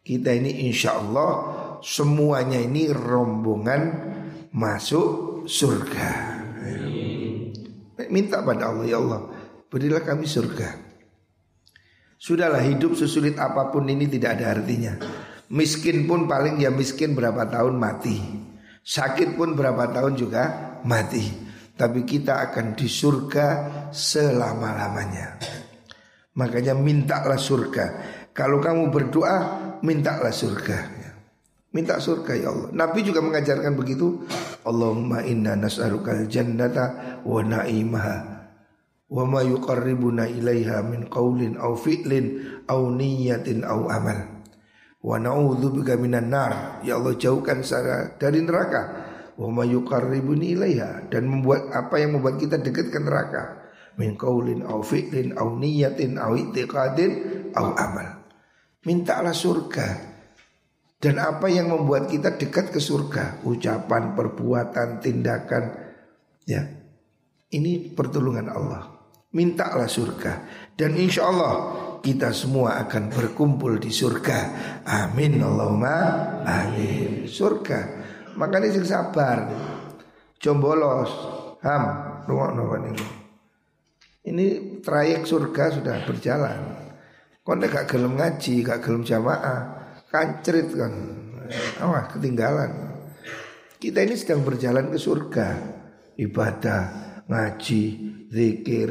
Kita 0.00 0.32
ini 0.32 0.68
insya 0.68 1.00
Allah 1.00 1.32
semuanya 1.84 2.56
ini 2.56 2.88
rombongan 2.88 3.82
masuk 4.54 5.42
surga. 5.50 6.10
Minta 8.08 8.46
pada 8.46 8.70
Allah 8.70 8.86
ya 8.86 9.02
Allah, 9.02 9.26
berilah 9.66 10.06
kami 10.06 10.30
surga. 10.30 10.78
Sudahlah 12.14 12.62
hidup 12.62 12.94
sesulit 12.94 13.36
apa 13.36 13.68
pun 13.68 13.84
ini 13.90 14.06
tidak 14.06 14.40
ada 14.40 14.54
artinya. 14.56 14.96
Miskin 15.50 16.08
pun 16.08 16.24
paling 16.24 16.62
ya 16.62 16.72
miskin 16.72 17.12
berapa 17.12 17.50
tahun 17.50 17.76
mati. 17.76 18.16
Sakit 18.80 19.36
pun 19.36 19.52
berapa 19.58 19.90
tahun 19.92 20.16
juga 20.16 20.42
mati. 20.86 21.20
Tapi 21.74 22.06
kita 22.06 22.38
akan 22.48 22.78
di 22.78 22.86
surga 22.86 23.46
selama-lamanya. 23.90 25.42
Makanya 26.38 26.72
mintalah 26.78 27.36
surga. 27.36 27.86
Kalau 28.30 28.62
kamu 28.62 28.94
berdoa, 28.94 29.36
mintalah 29.82 30.30
surga. 30.30 31.03
Minta 31.74 31.98
surga 31.98 32.38
ya 32.38 32.54
Allah. 32.54 32.70
Nabi 32.70 33.02
juga 33.02 33.18
mengajarkan 33.18 33.74
begitu. 33.74 34.22
Allahumma 34.62 35.26
inna 35.26 35.58
nas'alukal 35.58 36.30
jannata 36.30 37.18
wa 37.26 37.42
na'imaha 37.42 38.16
wa 39.10 39.22
ma 39.26 39.42
yuqarribuna 39.42 40.30
ilaiha 40.30 40.86
min 40.86 41.10
qaulin 41.10 41.58
aw 41.58 41.74
fi'lin 41.74 42.40
aw 42.70 42.78
niyatin 42.94 43.66
aw 43.66 43.90
amal. 43.90 44.46
Wa 45.02 45.18
na'udzubika 45.18 45.98
minan 45.98 46.30
nar. 46.30 46.78
Ya 46.86 46.94
Allah 46.94 47.18
jauhkan 47.18 47.66
saya 47.66 48.14
dari 48.22 48.38
neraka. 48.46 49.10
Wa 49.34 49.50
ma 49.50 49.66
yuqarribuni 49.66 50.54
ilaiha. 50.54 51.10
Dan 51.10 51.26
membuat 51.26 51.74
apa 51.74 51.98
yang 51.98 52.14
membuat 52.14 52.38
kita 52.38 52.62
dekat 52.62 52.94
ke 52.94 53.02
neraka. 53.02 53.66
Min 53.98 54.14
qaulin 54.14 54.62
aw 54.62 54.78
fi'lin 54.78 55.34
aw 55.34 55.58
niyatin 55.58 56.22
aw 56.22 56.38
i'tiqadin 56.38 57.12
aw 57.50 57.74
amal. 57.74 58.30
Mintalah 58.86 59.34
surga 59.34 60.13
dan 61.04 61.20
apa 61.20 61.52
yang 61.52 61.68
membuat 61.68 62.08
kita 62.08 62.40
dekat 62.40 62.72
ke 62.72 62.80
surga 62.80 63.44
ucapan 63.44 64.16
perbuatan 64.16 65.04
tindakan 65.04 65.64
ya 66.48 66.64
ini 67.52 67.92
pertolongan 67.92 68.48
Allah 68.48 68.88
mintalah 69.36 69.84
surga 69.84 70.32
dan 70.80 70.96
insya 70.96 71.28
Allah 71.28 71.84
kita 72.04 72.36
semua 72.36 72.76
akan 72.84 73.08
berkumpul 73.08 73.80
di 73.80 73.88
surga. 73.88 74.38
Amin 74.84 75.40
Allahumma 75.40 75.96
amin. 76.44 77.24
Surga. 77.24 77.80
Makanya 78.36 78.68
sing 78.76 78.84
sabar. 78.84 79.48
Jombolos. 80.36 81.08
Ham, 81.64 81.84
rungokno 82.28 82.76
ini. 82.76 82.92
Ini 84.28 84.46
trayek 84.84 85.24
surga 85.24 85.80
sudah 85.80 85.96
berjalan. 86.04 86.60
Kau 87.40 87.56
gak 87.56 87.88
gelem 87.88 88.20
ngaji, 88.20 88.60
gak 88.60 88.84
gelem 88.84 89.00
jamaah, 89.00 89.73
kancrit 90.14 90.70
kan. 90.70 90.94
Awas 91.82 92.14
ketinggalan. 92.14 92.70
Kita 93.82 93.98
ini 94.06 94.14
sedang 94.14 94.46
berjalan 94.46 94.94
ke 94.94 94.98
surga. 95.02 95.48
Ibadah, 96.14 96.82
ngaji, 97.26 97.82
zikir, 98.30 98.88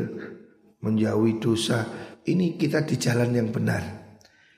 menjauhi 0.84 1.40
dosa. 1.40 1.88
Ini 2.28 2.60
kita 2.60 2.84
di 2.84 3.00
jalan 3.00 3.32
yang 3.32 3.50
benar. 3.56 4.04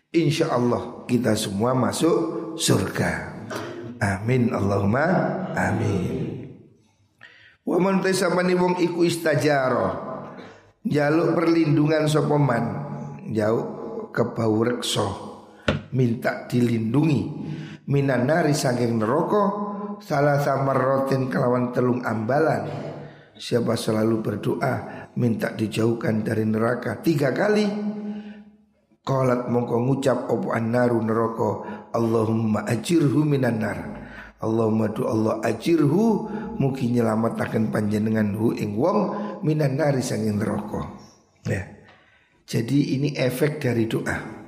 Insya 0.09 0.49
Allah 0.49 1.05
kita 1.05 1.37
semua 1.37 1.77
masuk 1.77 2.57
surga. 2.57 3.37
Amin 4.01 4.49
Allahumma 4.49 5.05
amin. 5.53 6.49
Wa 7.61 7.77
man 7.77 8.01
tasabani 8.01 8.57
wong 8.57 8.81
iku 8.81 9.05
istajaro. 9.05 10.17
Jaluk 10.85 11.33
perlindungan 11.33 12.05
sopeman 12.05 12.65
Jauh 13.33 13.65
ke 14.13 14.21
rekso 14.37 15.34
Minta 15.95 16.45
dilindungi 16.49 17.21
Minan 17.89 18.27
nari 18.27 18.53
saking 18.53 18.99
neroko 18.99 19.43
Salah 20.01 20.43
sama 20.43 20.75
rotin 20.75 21.31
kelawan 21.31 21.71
telung 21.71 22.03
ambalan 22.03 22.95
Siapa 23.35 23.75
selalu 23.75 24.23
berdoa 24.23 24.73
minta 25.19 25.51
dijauhkan 25.51 26.23
dari 26.23 26.47
neraka 26.47 27.03
tiga 27.03 27.35
kali. 27.35 27.67
Qalat 29.05 29.51
mongko 29.51 29.75
ngucap 29.85 30.31
opo 30.31 30.55
annaru 30.55 31.03
neraka 31.03 31.49
Allahumma 31.91 32.63
ajirhu 32.63 33.27
minan 33.27 33.59
nar. 33.59 33.79
Allahumma 34.39 34.87
du 34.87 35.03
Allah 35.03 35.43
ajirhu 35.43 36.31
mugi 36.57 36.95
nyelamataken 36.95 37.75
panjenengan 37.75 38.33
hu 38.39 38.55
ing 38.55 38.79
wong 38.79 38.99
minan 39.43 39.75
nari 39.75 39.99
sanging 39.99 40.39
neraka. 40.39 40.95
Ya. 41.43 41.75
Jadi 42.47 42.95
ini 42.95 43.19
efek 43.19 43.59
dari 43.59 43.83
doa. 43.83 44.44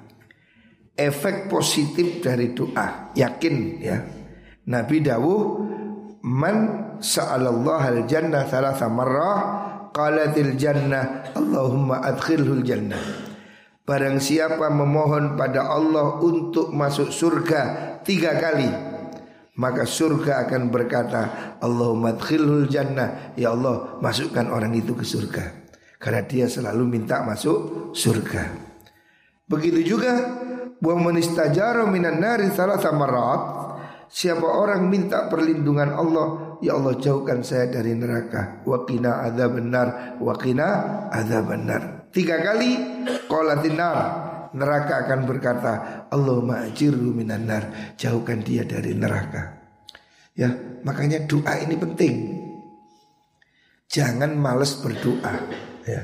Efek 0.97 1.45
positif 1.45 2.25
dari 2.25 2.57
doa. 2.57 3.13
Yakin 3.13 3.55
ya. 3.77 3.97
Nabi 4.67 5.05
dawuh 5.05 5.41
man 6.25 6.57
sa'alallah 6.97 7.81
al 7.93 8.01
jannah 8.09 8.43
thalatha 8.49 8.89
marrah 8.89 9.39
qalatil 9.97 10.53
jannah 10.59 11.33
Allahumma 11.33 12.03
adkhilhul 12.05 12.61
jannah 12.61 12.99
Barang 13.87 14.19
siapa 14.19 14.67
memohon 14.67 15.39
pada 15.39 15.71
Allah 15.71 16.19
untuk 16.19 16.75
masuk 16.75 17.09
surga 17.09 17.61
tiga 18.03 18.35
kali 18.35 18.67
Maka 19.57 19.89
surga 19.89 20.45
akan 20.45 20.69
berkata 20.69 21.21
Allahumma 21.63 22.13
adkhilhul 22.13 22.67
jannah 22.69 23.33
Ya 23.33 23.55
Allah 23.55 23.97
masukkan 24.03 24.45
orang 24.51 24.75
itu 24.77 24.93
ke 24.93 25.07
surga 25.07 25.65
Karena 25.97 26.21
dia 26.27 26.45
selalu 26.45 26.83
minta 26.85 27.23
masuk 27.25 27.89
surga 27.95 28.53
Begitu 29.47 29.95
juga 29.95 30.43
Wa 30.77 30.93
manistajaro 30.93 31.89
minan 31.89 32.21
nari 32.21 32.53
salah 32.53 32.77
samarat 32.77 33.41
Siapa 34.07 34.45
orang 34.45 34.87
minta 34.87 35.27
perlindungan 35.27 35.91
Allah 35.91 36.27
Ya 36.63 36.73
Allah 36.73 36.97
jauhkan 36.97 37.45
saya 37.45 37.69
dari 37.69 37.93
neraka. 37.93 38.65
Wakina 38.65 39.25
ada 39.25 39.45
benar 39.51 40.17
Wakina 40.21 40.67
ada 41.11 41.43
benar 41.43 42.09
Tiga 42.13 42.39
kali 42.39 42.77
Kolatinar 43.27 43.97
Neraka 44.55 45.05
akan 45.05 45.19
berkata 45.27 45.73
Allah 46.07 46.65
ajirhu 46.71 47.11
minan 47.11 47.45
nar 47.45 47.93
Jauhkan 47.99 48.41
dia 48.41 48.63
dari 48.63 48.95
neraka. 48.95 49.59
Ya 50.37 50.53
makanya 50.85 51.25
doa 51.25 51.57
ini 51.59 51.75
penting. 51.75 52.13
Jangan 53.89 54.37
males 54.37 54.77
berdoa 54.79 55.33
ya. 55.83 56.01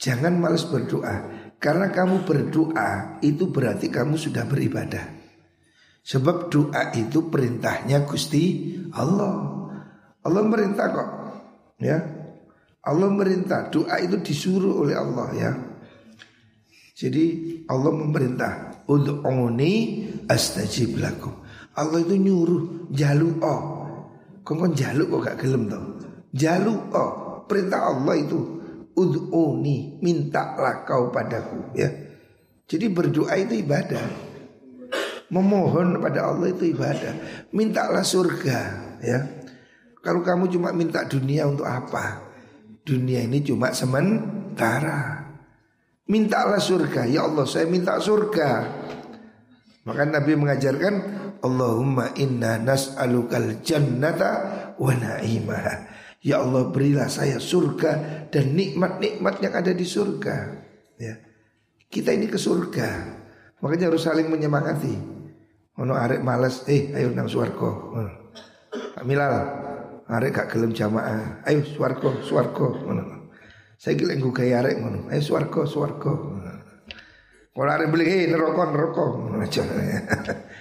Jangan 0.00 0.34
males 0.40 0.66
berdoa 0.66 1.30
Karena 1.64 1.88
kamu 1.88 2.28
berdoa 2.28 3.16
itu 3.24 3.48
berarti 3.48 3.88
kamu 3.88 4.20
sudah 4.20 4.44
beribadah. 4.44 5.00
Sebab 6.04 6.52
doa 6.52 6.92
itu 6.92 7.32
perintahnya 7.32 8.04
Gusti 8.04 8.76
Allah. 8.92 9.64
Allah 10.20 10.42
merintah 10.44 10.92
kok. 10.92 11.08
Ya. 11.80 12.04
Allah 12.84 13.08
merintah, 13.08 13.72
doa 13.72 13.96
itu 13.96 14.20
disuruh 14.20 14.84
oleh 14.84 14.92
Allah 14.92 15.28
ya. 15.32 15.50
Jadi 16.92 17.24
Allah 17.64 17.96
memerintah, 17.96 18.84
"Ud'uni 18.84 20.04
astajib 20.28 21.00
lakum." 21.00 21.32
Allah 21.74 22.04
itu 22.04 22.14
nyuruh 22.14 22.92
jaluk 22.92 23.40
oh. 23.42 23.62
Kok 24.44 24.54
kon 24.54 24.72
jaluk 24.76 25.10
kok 25.10 25.20
gak 25.26 25.38
gelem 25.40 25.66
toh? 25.66 25.82
Jaluk 26.36 26.92
oh. 26.92 27.12
Perintah 27.48 27.90
Allah 27.90 28.14
itu 28.20 28.53
ud'uni, 28.94 29.98
mintalah 30.00 30.86
kau 30.86 31.10
padaku 31.10 31.74
ya. 31.74 31.90
Jadi 32.64 32.86
berdoa 32.88 33.34
itu 33.36 33.60
ibadah. 33.60 34.32
Memohon 35.28 36.00
pada 36.00 36.30
Allah 36.32 36.48
itu 36.54 36.70
ibadah. 36.72 37.46
Mintalah 37.52 38.06
surga 38.06 38.58
ya. 39.02 39.18
Kalau 40.04 40.20
kamu 40.20 40.52
cuma 40.52 40.72
minta 40.72 41.04
dunia 41.04 41.48
untuk 41.48 41.64
apa? 41.64 42.20
Dunia 42.84 43.24
ini 43.24 43.40
cuma 43.40 43.72
sementara. 43.72 45.32
Mintalah 46.04 46.60
surga. 46.60 47.08
Ya 47.08 47.24
Allah, 47.24 47.48
saya 47.48 47.64
minta 47.64 47.96
surga. 47.96 48.68
Maka 49.84 50.04
Nabi 50.08 50.36
mengajarkan 50.36 50.94
Allahumma 51.40 52.12
inna 52.16 52.60
nas'alukal 52.60 53.64
jannata 53.64 54.32
wa 54.76 54.92
na'imah. 54.92 55.93
Ya 56.24 56.40
Allah 56.40 56.72
berilah 56.72 57.12
saya 57.12 57.36
surga 57.36 58.24
dan 58.32 58.56
nikmat-nikmat 58.56 59.44
yang 59.44 59.52
ada 59.60 59.76
di 59.76 59.84
surga. 59.84 60.36
Ya. 60.96 61.20
Kita 61.92 62.16
ini 62.16 62.32
ke 62.32 62.40
surga. 62.40 62.88
Makanya 63.60 63.92
harus 63.92 64.08
saling 64.08 64.32
menyemangati. 64.32 64.96
Ono 65.84 65.92
arek 65.92 66.24
males, 66.24 66.64
eh 66.64 66.96
ayo 66.96 67.12
nang 67.12 67.28
swarga. 67.28 67.68
Milal, 69.04 69.36
arek 70.08 70.32
gak 70.32 70.48
gelem 70.48 70.72
jamaah. 70.72 71.44
Ayo 71.44 71.60
swarga, 71.60 72.08
swarga. 72.24 72.72
Saya 73.76 73.92
kira 73.92 74.16
nggo 74.16 74.32
gawe 74.32 74.52
arek 74.64 74.80
ngono. 74.80 75.00
Ayo 75.12 75.20
swarga, 75.20 75.68
swarga. 75.68 76.12
Kalau 77.52 77.70
arek 77.70 77.92
beli, 77.92 78.04
eh 78.08 78.32
neraka, 78.32 78.62
neraka. 78.72 79.04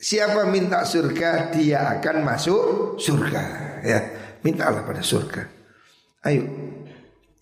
Siapa 0.00 0.48
minta 0.48 0.80
surga 0.80 1.52
dia 1.52 2.00
akan 2.00 2.24
masuk 2.24 2.62
surga 2.96 3.42
ya. 3.84 4.00
Mintalah 4.40 4.80
pada 4.80 5.04
surga. 5.04 5.44
Ayo 6.24 6.48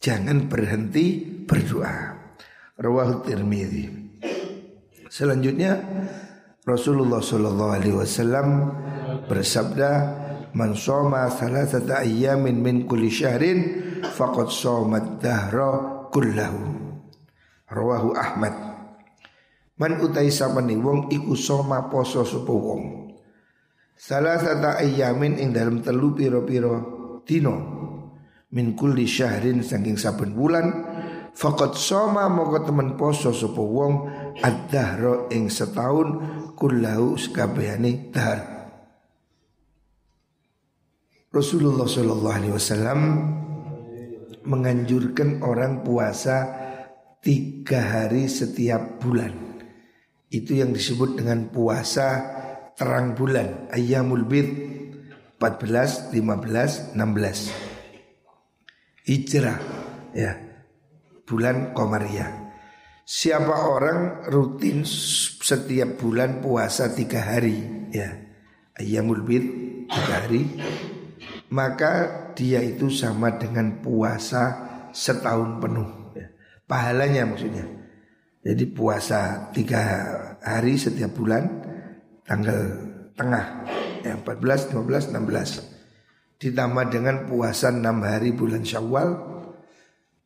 jangan 0.02 0.50
berhenti 0.50 1.22
berdoa. 1.46 2.18
Rawahu 2.74 3.22
Tirmidzi. 3.22 3.86
Selanjutnya 5.06 5.78
Rasulullah 6.66 7.22
Shallallahu 7.22 7.72
alaihi 7.78 7.94
wasallam 7.94 8.74
bersabda 9.30 9.90
Man 10.58 10.74
soma 10.74 11.28
thalathata 11.28 12.02
ayyamin 12.02 12.58
min 12.58 12.76
kulli 12.88 13.12
syahrin 13.12 13.58
faqad 14.02 14.50
somat 14.50 15.20
dahra 15.22 16.08
kullahu. 16.10 16.74
Rawahu 17.68 18.16
Ahmad. 18.16 18.67
Man 19.78 20.02
utai 20.02 20.34
sapane 20.34 20.74
wong 20.74 21.06
iku 21.14 21.38
soma 21.38 21.86
poso 21.86 22.26
sapa 22.26 22.50
wong. 22.50 23.14
Salah 23.94 24.38
satu 24.38 24.78
ayamin 24.82 25.38
ing 25.38 25.54
dalam 25.54 25.82
telu 25.82 26.14
piro-piro 26.14 26.74
dino 27.22 27.54
min 28.50 28.74
kulli 28.74 29.06
syahrin 29.06 29.62
saking 29.62 29.98
saben 29.98 30.34
bulan 30.34 30.66
faqad 31.30 31.78
soma 31.78 32.26
moko 32.26 32.62
temen 32.66 32.98
poso 32.98 33.30
sapa 33.30 33.62
wong 33.62 34.10
ad-dahra 34.42 35.30
ing 35.30 35.46
setahun 35.46 36.08
kullahu 36.58 37.14
sekabehane 37.14 38.10
dahar. 38.10 38.58
Rasulullah 41.30 41.86
Shallallahu 41.86 42.34
Alaihi 42.34 42.54
Wasallam 42.56 43.00
menganjurkan 44.48 45.44
orang 45.44 45.86
puasa 45.86 46.50
tiga 47.20 47.78
hari 47.84 48.26
setiap 48.26 48.98
bulan. 48.98 49.47
Itu 50.28 50.60
yang 50.60 50.76
disebut 50.76 51.16
dengan 51.16 51.48
puasa 51.48 52.36
terang 52.76 53.16
bulan. 53.16 53.72
Ayyamul 53.72 54.28
Bid 54.28 54.48
14, 55.40 56.12
15, 56.12 56.92
16 56.92 59.08
Hijrah 59.08 59.58
ya. 60.12 60.36
Bulan 61.24 61.72
Komariah 61.76 62.48
Siapa 63.08 63.72
orang 63.72 64.28
rutin 64.28 64.84
setiap 64.84 65.96
bulan 65.96 66.44
puasa 66.44 66.92
tiga 66.92 67.24
hari 67.24 67.88
ya. 67.88 68.12
Ayyamul 68.76 69.24
Bid 69.24 69.44
tiga 69.88 70.28
hari. 70.28 70.44
Maka 71.48 71.92
dia 72.36 72.60
itu 72.60 72.92
sama 72.92 73.40
dengan 73.40 73.80
puasa 73.80 74.68
setahun 74.92 75.56
penuh 75.56 76.12
ya. 76.12 76.28
Pahalanya 76.68 77.24
maksudnya 77.24 77.77
jadi 78.42 78.64
puasa 78.70 79.50
tiga 79.50 79.82
hari 80.42 80.78
setiap 80.78 81.14
bulan 81.14 81.44
tanggal 82.22 82.58
tengah 83.18 83.66
ya 84.06 84.14
14, 84.14 84.72
15, 84.74 85.14
16 85.14 86.38
ditambah 86.38 86.84
dengan 86.94 87.26
puasa 87.26 87.74
enam 87.74 87.98
hari 88.06 88.30
bulan 88.30 88.62
Syawal 88.62 89.10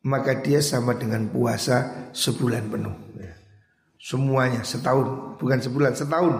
maka 0.05 0.43
dia 0.43 0.61
sama 0.61 0.93
dengan 0.93 1.31
puasa 1.31 2.09
sebulan 2.13 2.69
penuh 2.69 2.95
ya. 3.17 3.33
semuanya 3.97 4.61
setahun 4.61 5.39
bukan 5.41 5.59
sebulan 5.63 5.93
setahun 5.97 6.35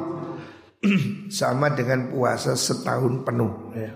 sama 1.42 1.74
dengan 1.74 2.12
puasa 2.14 2.54
setahun 2.54 3.26
penuh 3.26 3.74
ya. 3.74 3.92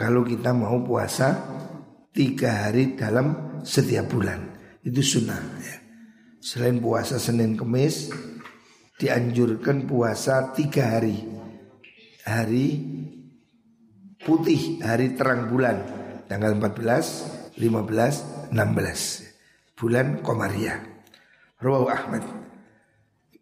kalau 0.00 0.26
kita 0.26 0.50
mau 0.50 0.82
puasa 0.82 1.36
tiga 2.10 2.66
hari 2.66 2.98
dalam 2.98 3.60
setiap 3.62 4.10
bulan 4.10 4.40
itu 4.82 5.00
sunnah 5.00 5.40
ya. 5.62 5.73
Selain 6.44 6.76
puasa 6.76 7.16
Senin 7.16 7.56
Kemis 7.56 8.12
Dianjurkan 9.00 9.88
puasa 9.88 10.52
tiga 10.52 10.92
hari. 10.92 11.24
Hari 12.20 12.68
putih 14.20 14.84
Hari 14.84 15.16
terang 15.16 15.48
bulan. 15.48 15.80
Tanggal 16.28 16.52
14, 16.60 17.56
15, 17.56 18.52
16 18.52 19.80
Bulan 19.80 20.20
Komariah 20.20 20.84
Rawahu 21.64 21.88
Ahmad. 21.88 22.24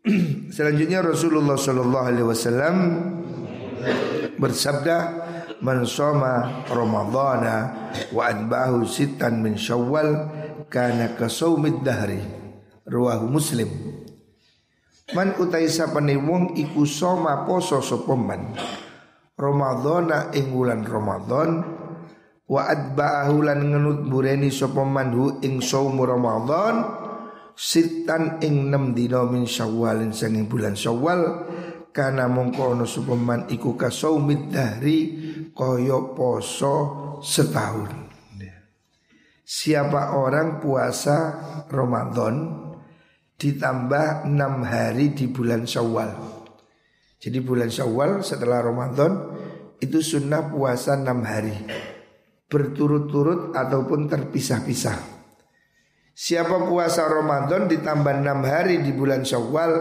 Selanjutnya 0.54 1.02
Rasulullah 1.02 1.58
Shallallahu 1.58 2.06
Alaihi 2.06 2.26
Wasallam 2.26 2.76
bersabda 4.38 4.96
Man 5.62 5.86
soma 5.86 6.66
wa 6.66 8.22
adbahu 8.26 8.82
sitan 8.86 9.42
min 9.46 9.54
syawal 9.54 10.26
kana 10.66 11.14
kasawmid 11.14 11.86
dahri 11.86 12.41
Ruwahu 12.92 13.24
Muslim. 13.32 13.72
Man 15.16 15.32
utai 15.40 15.64
sapane 15.72 16.12
wong 16.20 16.52
iku 16.60 16.84
soma 16.84 17.48
poso 17.48 17.80
sapa 17.80 18.12
man. 18.12 18.52
Ramadhana 19.32 20.28
ing 20.36 20.52
wulan 20.52 20.84
Ramadan 20.84 21.64
wa 22.44 22.68
adba'ahu 22.68 23.48
lan 23.48 23.64
ngenut 23.64 24.04
bureni 24.12 24.52
sapa 24.52 24.84
man 24.84 25.08
hu 25.16 25.40
ing 25.40 25.64
saum 25.64 25.96
Ramadan 25.96 26.84
sitan 27.56 28.44
ing 28.44 28.68
6 28.68 28.92
dina 28.92 29.24
min 29.24 29.48
Syawal 29.48 30.12
sanging 30.12 30.52
bulan 30.52 30.76
Syawal 30.76 31.48
kana 31.96 32.28
mongko 32.28 32.76
ana 32.76 32.84
sapa 32.84 33.16
man 33.16 33.48
iku 33.48 33.72
kasaumid 33.72 34.52
dahri 34.52 34.98
kaya 35.56 36.12
poso 36.12 36.76
setahun. 37.24 38.04
Siapa 39.42 40.16
orang 40.16 40.64
puasa 40.64 41.18
Ramadan 41.68 42.61
ditambah 43.42 44.30
enam 44.30 44.62
hari 44.62 45.10
di 45.10 45.26
bulan 45.26 45.66
Syawal. 45.66 46.14
Jadi 47.18 47.42
bulan 47.42 47.74
Syawal 47.74 48.22
setelah 48.22 48.62
Ramadan 48.62 49.34
itu 49.82 49.98
sunnah 49.98 50.46
puasa 50.46 50.94
enam 50.94 51.26
hari 51.26 51.58
berturut-turut 52.46 53.50
ataupun 53.50 54.06
terpisah-pisah. 54.06 55.10
Siapa 56.14 56.70
puasa 56.70 57.08
Ramadan 57.10 57.66
ditambah 57.66 58.14
enam 58.22 58.46
hari 58.46 58.78
di 58.78 58.94
bulan 58.94 59.26
Syawal 59.26 59.72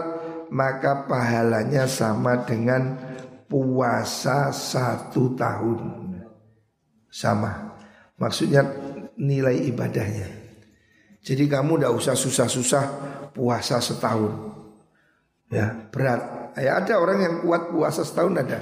maka 0.50 1.06
pahalanya 1.06 1.86
sama 1.86 2.42
dengan 2.42 2.98
puasa 3.46 4.50
satu 4.50 5.38
tahun. 5.38 5.80
Sama. 7.12 7.78
Maksudnya 8.18 8.66
nilai 9.20 9.70
ibadahnya. 9.70 10.28
Jadi 11.22 11.46
kamu 11.46 11.78
tidak 11.78 11.92
usah 11.94 12.16
susah-susah 12.18 12.84
puasa 13.32 13.80
setahun. 13.80 14.52
Ya, 15.52 15.88
berat. 15.92 16.52
Ya 16.56 16.80
ada 16.80 17.00
orang 17.00 17.18
yang 17.20 17.34
kuat 17.44 17.72
puasa 17.72 18.04
setahun 18.04 18.36
ada. 18.40 18.60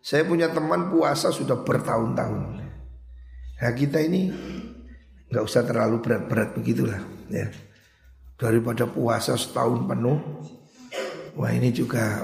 Saya 0.00 0.24
punya 0.24 0.48
teman 0.48 0.88
puasa 0.88 1.28
sudah 1.28 1.60
bertahun-tahun. 1.60 2.42
Nah 3.58 3.72
kita 3.74 3.98
ini 4.00 4.30
nggak 5.28 5.44
usah 5.44 5.66
terlalu 5.66 6.00
berat-berat 6.00 6.56
begitulah 6.56 7.02
ya. 7.28 7.50
Daripada 8.38 8.86
puasa 8.86 9.34
setahun 9.34 9.82
penuh, 9.90 10.18
wah 11.34 11.50
ini 11.50 11.74
juga 11.74 12.22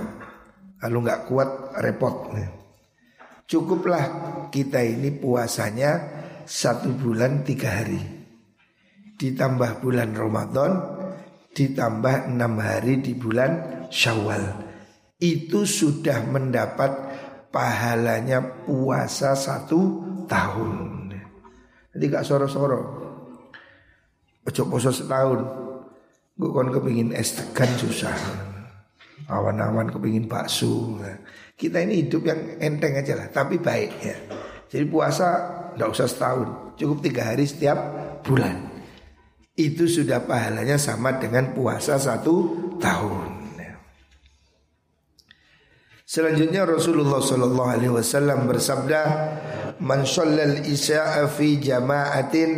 kalau 0.78 1.02
nggak 1.02 1.26
kuat 1.26 1.50
repot. 1.82 2.30
Ya. 2.38 2.48
Cukuplah 3.50 4.04
kita 4.54 4.78
ini 4.80 5.10
puasanya 5.10 6.00
satu 6.46 6.94
bulan 6.94 7.42
tiga 7.42 7.82
hari, 7.82 7.98
ditambah 9.18 9.82
bulan 9.82 10.14
Ramadan, 10.14 10.93
ditambah 11.54 12.34
enam 12.34 12.58
hari 12.58 12.98
di 12.98 13.14
bulan 13.14 13.86
Syawal. 13.88 14.42
Itu 15.22 15.62
sudah 15.64 16.26
mendapat 16.26 16.90
pahalanya 17.54 18.66
puasa 18.66 19.38
satu 19.38 20.02
tahun. 20.26 21.14
Jadi 21.94 22.04
gak 22.10 22.26
soro-soro. 22.26 22.82
Ojo 24.44 24.62
poso 24.68 24.90
setahun. 24.90 25.40
Gue 26.34 26.50
kon 26.50 26.74
kepingin 26.74 27.14
es 27.14 27.38
tegan 27.38 27.70
susah. 27.78 28.18
Awan-awan 29.30 29.88
kepingin 29.94 30.26
bakso. 30.26 30.98
kita 31.54 31.78
ini 31.86 32.02
hidup 32.02 32.26
yang 32.26 32.58
enteng 32.58 32.98
aja 32.98 33.14
lah, 33.14 33.30
tapi 33.30 33.62
baik 33.62 33.92
ya. 34.02 34.16
Jadi 34.66 34.84
puasa 34.90 35.28
nggak 35.78 35.86
usah 35.86 36.10
setahun, 36.10 36.74
cukup 36.74 36.98
tiga 36.98 37.30
hari 37.30 37.46
setiap 37.46 37.78
bulan. 38.26 38.73
Itu 39.54 39.86
sudah 39.86 40.26
pahalanya 40.26 40.74
sama 40.74 41.14
dengan 41.22 41.54
puasa 41.54 41.94
satu 41.94 42.50
tahun. 42.82 43.54
Ya. 43.54 43.78
Selanjutnya 46.02 46.66
Rasulullah 46.66 47.22
Shallallahu 47.22 47.70
Alaihi 47.70 47.94
Wasallam 47.94 48.50
bersabda, 48.50 49.00
man 49.78 50.02
shallal 50.02 50.62
isya'a 50.66 51.30
fi 51.30 51.58
jama'atin 51.62 52.50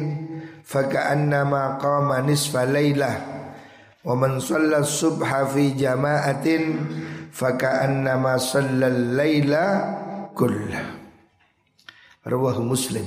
faka'annama 0.67 1.79
qama 1.79 2.21
nisfa 2.27 2.67
lailah 2.67 3.37
wa 4.03 4.15
man 4.19 4.43
shallal 4.43 4.83
subha 4.83 5.47
fi 5.51 5.75
jama'atin 5.79 6.63
faka'annama 7.31 8.35
shallal 8.39 9.15
laila 9.15 9.65
kullah 10.35 10.85
rawahu 12.27 12.67
muslim 12.67 13.07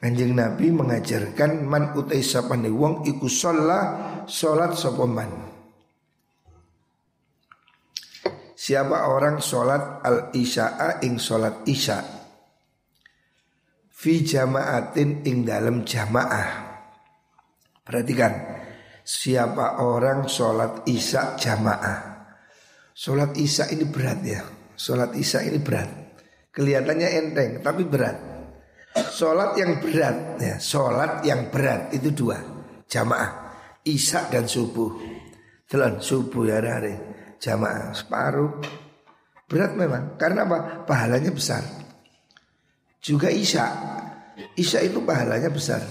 Kanjeng 0.00 0.32
Nabi 0.32 0.72
mengajarkan 0.72 1.60
man 1.68 1.92
utai 1.92 2.24
sapane 2.24 2.72
wong 2.72 3.04
iku 3.04 3.28
sholat 3.28 4.24
sholat 4.24 4.72
sopoman. 4.72 5.28
Siapa 8.56 9.12
orang 9.12 9.44
sholat 9.44 10.00
al 10.00 10.32
isya'a 10.32 11.04
ing 11.04 11.20
sholat 11.20 11.68
isya' 11.68 12.20
fi 14.00 14.24
jamaatin 14.24 15.28
ing 15.28 15.44
dalam 15.44 15.84
jamaah. 15.84 16.72
Perhatikan, 17.84 18.32
siapa 19.04 19.84
orang 19.84 20.24
sholat 20.24 20.88
isya 20.88 21.36
jamaah. 21.36 22.24
Sholat 22.96 23.36
isya 23.36 23.68
ini 23.68 23.84
berat 23.84 24.20
ya. 24.24 24.40
Sholat 24.72 25.12
isya 25.12 25.44
ini 25.44 25.60
berat. 25.60 25.88
Kelihatannya 26.56 27.08
enteng 27.20 27.50
tapi 27.60 27.84
berat. 27.84 28.39
Sholat 28.90 29.54
yang 29.54 29.78
berat 29.78 30.40
ya, 30.42 30.56
sholat 30.58 31.22
yang 31.22 31.46
berat 31.46 31.94
itu 31.94 32.10
dua 32.10 32.38
jamaah, 32.90 33.54
isya 33.86 34.26
dan 34.32 34.50
subuh. 34.50 34.98
Telan 35.70 36.02
subuh 36.02 36.50
ya 36.50 36.58
hari 36.58 36.98
jamaah 37.38 37.94
separuh 37.94 38.58
berat 39.50 39.74
memang 39.74 40.14
karena 40.14 40.46
apa? 40.46 40.86
Pahalanya 40.86 41.34
besar. 41.34 41.62
Juga 43.02 43.32
Isya. 43.32 43.66
Isya 44.54 44.84
itu 44.86 45.02
pahalanya 45.02 45.50
besar. 45.50 45.82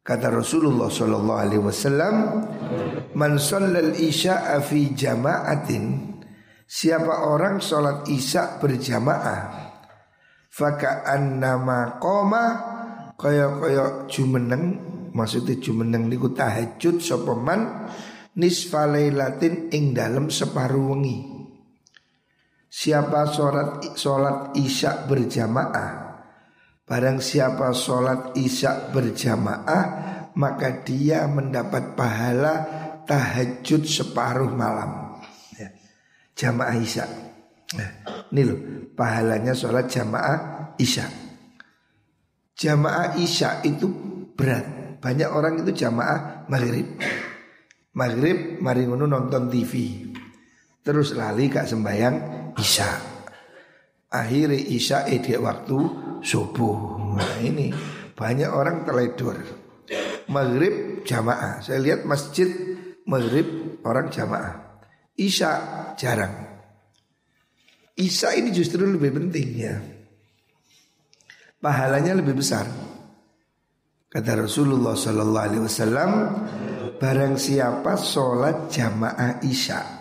Kata 0.00 0.32
Rasulullah 0.32 0.88
Shallallahu 0.88 1.40
Alaihi 1.44 1.62
Wasallam, 1.62 2.16
"Man 3.12 3.36
shallal 3.36 3.94
isya 3.94 4.58
fi 4.64 4.96
jama'atin." 4.96 6.16
Siapa 6.64 7.26
orang 7.26 7.58
sholat 7.58 8.06
isya 8.06 8.62
berjamaah, 8.62 9.69
faka 10.50 11.06
nama 11.16 12.02
koma 12.02 12.44
kaya 13.14 13.54
kaya 13.62 13.84
jumeneng 14.10 14.76
maksudnya 15.14 15.54
jumeneng 15.62 16.10
niku 16.10 16.34
tahajud 16.34 16.98
sopeman 16.98 17.86
nisfalailatin 18.34 19.70
ing 19.70 19.94
dalam 19.94 20.26
separuh 20.28 20.94
wengi. 20.94 21.40
Siapa 22.70 23.26
sholat 23.34 23.98
sholat 23.98 24.54
isya 24.54 25.10
berjamaah 25.10 26.22
Barang 26.86 27.18
siapa 27.18 27.74
sholat 27.74 28.38
isya 28.38 28.94
berjamaah 28.94 29.84
Maka 30.38 30.86
dia 30.86 31.26
mendapat 31.26 31.98
pahala 31.98 32.54
tahajud 33.10 33.82
separuh 33.82 34.54
malam 34.54 35.18
ya. 35.58 35.74
Jamaah 36.38 36.78
isya 36.78 37.10
nah, 37.76 37.90
Ini 38.30 38.42
loh 38.46 38.58
pahalanya 38.94 39.54
sholat 39.54 39.86
jamaah 39.90 40.38
isya. 40.78 41.06
Jamaah 42.56 43.16
isya 43.16 43.64
itu 43.64 43.88
berat. 44.36 44.98
Banyak 45.00 45.28
orang 45.32 45.64
itu 45.64 45.72
jamaah 45.72 46.44
maghrib. 46.52 47.00
Maghrib 47.96 48.60
mari 48.62 48.84
nonton 48.86 49.50
TV 49.50 49.72
Terus 50.80 51.12
lali 51.12 51.52
kak 51.52 51.68
sembayang 51.68 52.16
Isya. 52.56 52.90
Akhirnya 54.10 54.58
Isya 54.58 55.06
ide 55.12 55.36
waktu 55.36 55.78
subuh. 56.24 56.76
Nah 57.20 57.36
ini 57.44 57.70
banyak 58.16 58.48
orang 58.48 58.88
teledor. 58.88 59.36
Maghrib 60.32 61.04
jamaah. 61.04 61.60
Saya 61.60 61.84
lihat 61.84 62.08
masjid 62.08 62.48
Maghrib 63.04 63.80
orang 63.84 64.08
jamaah. 64.08 64.82
Isya 65.20 65.52
jarang 66.00 66.49
Isya 68.00 68.40
ini 68.40 68.48
justru 68.56 68.88
lebih 68.88 69.12
penting 69.12 69.48
ya 69.60 69.76
Pahalanya 71.60 72.16
lebih 72.16 72.40
besar 72.40 72.64
Kata 74.08 74.32
Rasulullah 74.40 74.96
Sallallahu 74.96 75.46
Alaihi 75.52 75.62
Wasallam 75.68 76.10
Barang 76.96 77.36
siapa 77.36 78.00
sholat 78.00 78.72
jamaah 78.72 79.44
isya 79.44 80.00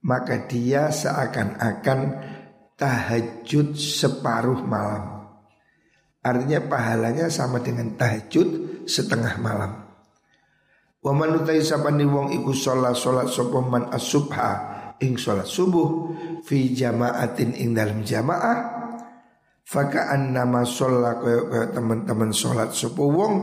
maka 0.00 0.48
dia 0.48 0.88
seakan-akan 0.88 2.00
tahajud 2.80 3.76
separuh 3.76 4.64
malam. 4.64 5.28
Artinya 6.20 6.60
pahalanya 6.64 7.28
sama 7.32 7.60
dengan 7.60 7.96
tahajud 7.96 8.84
setengah 8.88 9.40
malam. 9.40 9.72
Wa 11.00 11.12
man 11.16 11.40
utai 11.40 11.64
sapani 11.64 12.04
wong 12.04 12.32
iku 12.36 12.52
sholat 12.52 12.92
sholat 12.92 13.28
sapa 13.32 13.56
man 13.64 13.88
as-subha 13.88 14.69
ing 15.00 15.16
sholat 15.16 15.48
subuh 15.48 16.12
fi 16.44 16.76
jamaatin 16.76 17.56
ing 17.56 17.72
dalam 17.72 18.04
jamaah 18.04 18.58
fakaan 19.64 20.36
nama 20.36 20.62
sholat 20.62 21.24
kaya 21.24 21.72
teman-teman 21.72 22.30
sholat 22.30 22.70
sapa 22.76 23.00
wong 23.00 23.34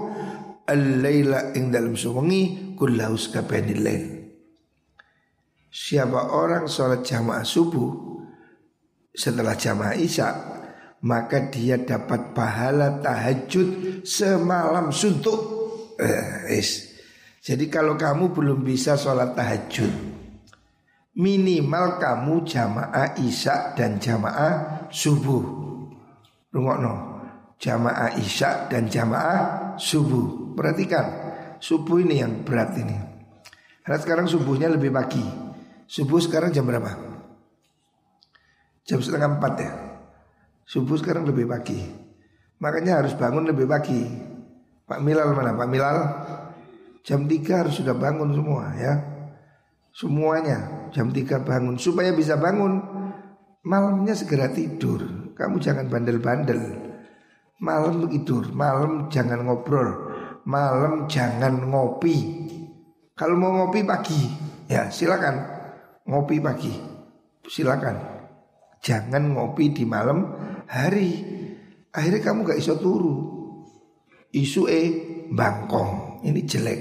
al-laila 0.70 1.52
ing 1.58 1.74
dalam 1.74 1.98
suwengi 1.98 2.74
kullahu 2.78 3.18
kabehane 3.34 4.16
Siapa 5.68 6.34
orang 6.34 6.66
sholat 6.66 7.06
jamaah 7.06 7.46
subuh 7.46 7.92
setelah 9.14 9.54
jamaah 9.54 9.94
isya 9.94 10.30
maka 11.06 11.54
dia 11.54 11.78
dapat 11.78 12.34
pahala 12.34 12.98
tahajud 12.98 14.02
semalam 14.02 14.90
suntuk. 14.90 15.38
Eh, 16.02 16.66
Jadi 17.38 17.70
kalau 17.70 17.94
kamu 17.94 18.34
belum 18.34 18.60
bisa 18.66 18.98
sholat 18.98 19.38
tahajud 19.38 20.17
minimal 21.18 21.98
kamu 21.98 22.46
jamaah 22.46 23.18
isya 23.18 23.74
dan 23.74 23.98
jamaah 23.98 24.88
subuh. 24.94 25.44
Rungokno 26.54 26.94
jamaah 27.58 28.14
isya 28.22 28.70
dan 28.70 28.86
jamaah 28.86 29.74
subuh. 29.82 30.54
Perhatikan 30.54 31.06
subuh 31.58 32.06
ini 32.06 32.22
yang 32.22 32.46
berat 32.46 32.78
ini. 32.78 32.98
Karena 33.82 33.98
sekarang 33.98 34.26
subuhnya 34.30 34.70
lebih 34.70 34.94
pagi. 34.94 35.26
Subuh 35.88 36.22
sekarang 36.22 36.54
jam 36.54 36.68
berapa? 36.68 37.08
Jam 38.88 39.04
setengah 39.04 39.40
empat 39.40 39.54
ya 39.60 39.72
Subuh 40.64 40.96
sekarang 40.96 41.28
lebih 41.28 41.44
pagi 41.44 41.80
Makanya 42.64 43.04
harus 43.04 43.16
bangun 43.16 43.48
lebih 43.48 43.68
pagi 43.68 44.04
Pak 44.88 45.00
Milal 45.04 45.36
mana? 45.36 45.56
Pak 45.56 45.68
Milal 45.68 45.98
Jam 47.04 47.24
tiga 47.28 47.64
harus 47.64 47.80
sudah 47.80 47.96
bangun 47.96 48.36
semua 48.36 48.72
ya 48.80 49.17
Semuanya 49.98 50.90
jam 50.94 51.10
tiga 51.10 51.42
bangun 51.42 51.82
Supaya 51.82 52.14
bisa 52.14 52.38
bangun 52.38 52.78
Malamnya 53.66 54.14
segera 54.14 54.54
tidur 54.54 55.34
Kamu 55.34 55.58
jangan 55.58 55.90
bandel-bandel 55.90 56.62
Malam 57.58 58.06
tidur 58.14 58.54
Malam 58.54 59.10
jangan 59.10 59.42
ngobrol 59.42 60.14
Malam 60.46 61.10
jangan 61.10 61.66
ngopi 61.66 62.18
Kalau 63.18 63.34
mau 63.34 63.66
ngopi 63.66 63.82
pagi 63.82 64.22
Ya 64.70 64.94
silakan 64.94 65.58
ngopi 66.08 66.40
pagi. 66.40 66.74
Silakan. 67.48 67.96
Jangan 68.80 69.36
ngopi 69.36 69.76
di 69.76 69.84
malam 69.84 70.24
hari. 70.66 71.12
Akhirnya 71.92 72.24
kamu 72.24 72.48
gak 72.48 72.60
iso 72.60 72.80
turu. 72.80 73.36
isu 74.32 74.68
e 74.68 74.82
bangkong. 75.32 76.24
Ini 76.24 76.42
jelek. 76.44 76.80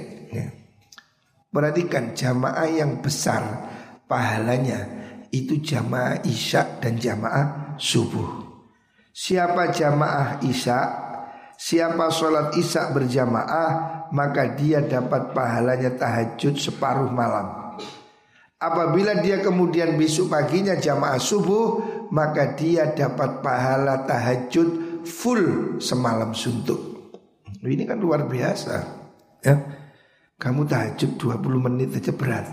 Perhatikan 1.50 2.12
jamaah 2.12 2.68
yang 2.68 3.00
besar 3.00 3.42
pahalanya 4.10 4.86
itu 5.30 5.58
jamaah 5.62 6.22
isya 6.26 6.78
dan 6.82 6.98
jamaah 6.98 7.76
subuh. 7.80 8.44
Siapa 9.16 9.72
jamaah 9.72 10.44
isya, 10.44 10.80
siapa 11.56 12.12
sholat 12.12 12.52
isya 12.56 12.92
berjamaah, 12.92 14.08
maka 14.12 14.52
dia 14.54 14.84
dapat 14.84 15.32
pahalanya 15.32 15.96
tahajud 15.96 16.54
separuh 16.60 17.08
malam. 17.08 17.66
Apabila 18.56 19.20
dia 19.20 19.40
kemudian 19.44 20.00
besok 20.00 20.32
paginya 20.32 20.76
jamaah 20.76 21.20
subuh, 21.20 21.80
maka 22.08 22.56
dia 22.56 22.88
dapat 22.92 23.44
pahala 23.44 24.08
tahajud 24.08 25.00
full 25.04 25.76
semalam 25.80 26.32
suntuk. 26.32 27.12
Ini 27.60 27.84
kan 27.84 27.98
luar 27.98 28.24
biasa. 28.24 28.74
Ya. 29.44 29.85
Kamu 30.36 30.68
tahajud 30.68 31.16
20 31.16 31.66
menit 31.66 31.96
aja 31.96 32.12
berat. 32.12 32.52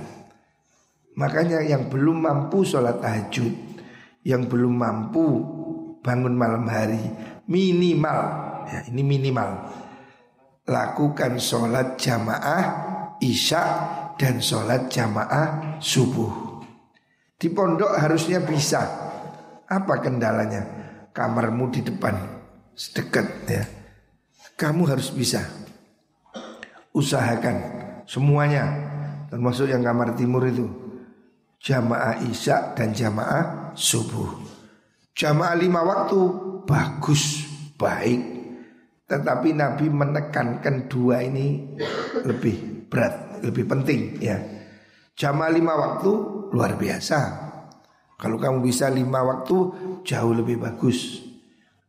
Makanya 1.20 1.60
yang 1.62 1.92
belum 1.92 2.24
mampu 2.24 2.64
sholat 2.64 3.04
tahajud, 3.04 3.54
yang 4.24 4.48
belum 4.48 4.72
mampu 4.72 5.26
bangun 6.00 6.34
malam 6.34 6.64
hari, 6.66 7.00
minimal, 7.46 8.20
ya 8.72 8.88
ini 8.88 9.04
minimal, 9.04 9.68
lakukan 10.64 11.38
sholat 11.38 12.00
jamaah 12.00 12.64
isya 13.20 13.64
dan 14.16 14.40
sholat 14.40 14.88
jamaah 14.88 15.80
subuh. 15.84 16.64
Di 17.36 17.52
pondok 17.52 18.00
harusnya 18.00 18.40
bisa. 18.44 18.82
Apa 19.68 20.00
kendalanya? 20.00 20.64
Kamarmu 21.12 21.70
di 21.70 21.82
depan, 21.84 22.16
sedekat 22.74 23.28
ya. 23.48 23.64
Kamu 24.56 24.88
harus 24.88 25.12
bisa. 25.12 25.63
Usahakan 26.94 27.58
semuanya, 28.06 28.70
termasuk 29.34 29.66
yang 29.66 29.82
kamar 29.82 30.14
timur 30.14 30.46
itu 30.46 30.70
jamaah 31.58 32.22
isya 32.30 32.78
dan 32.78 32.94
jamaah 32.94 33.74
subuh. 33.74 34.30
Jamaah 35.18 35.58
lima 35.58 35.82
waktu 35.82 36.20
bagus, 36.70 37.50
baik. 37.82 38.22
Tetapi 39.10 39.58
Nabi 39.58 39.90
menekankan 39.90 40.86
dua 40.86 41.26
ini 41.26 41.78
lebih 42.26 42.86
berat, 42.90 43.42
lebih 43.42 43.66
penting 43.66 44.22
ya. 44.22 44.38
Jamaah 45.18 45.52
lima 45.54 45.74
waktu 45.74 46.12
luar 46.54 46.78
biasa. 46.78 47.20
Kalau 48.18 48.38
kamu 48.38 48.62
bisa 48.62 48.90
lima 48.94 49.22
waktu 49.26 49.56
jauh 50.06 50.34
lebih 50.34 50.62
bagus. 50.62 51.26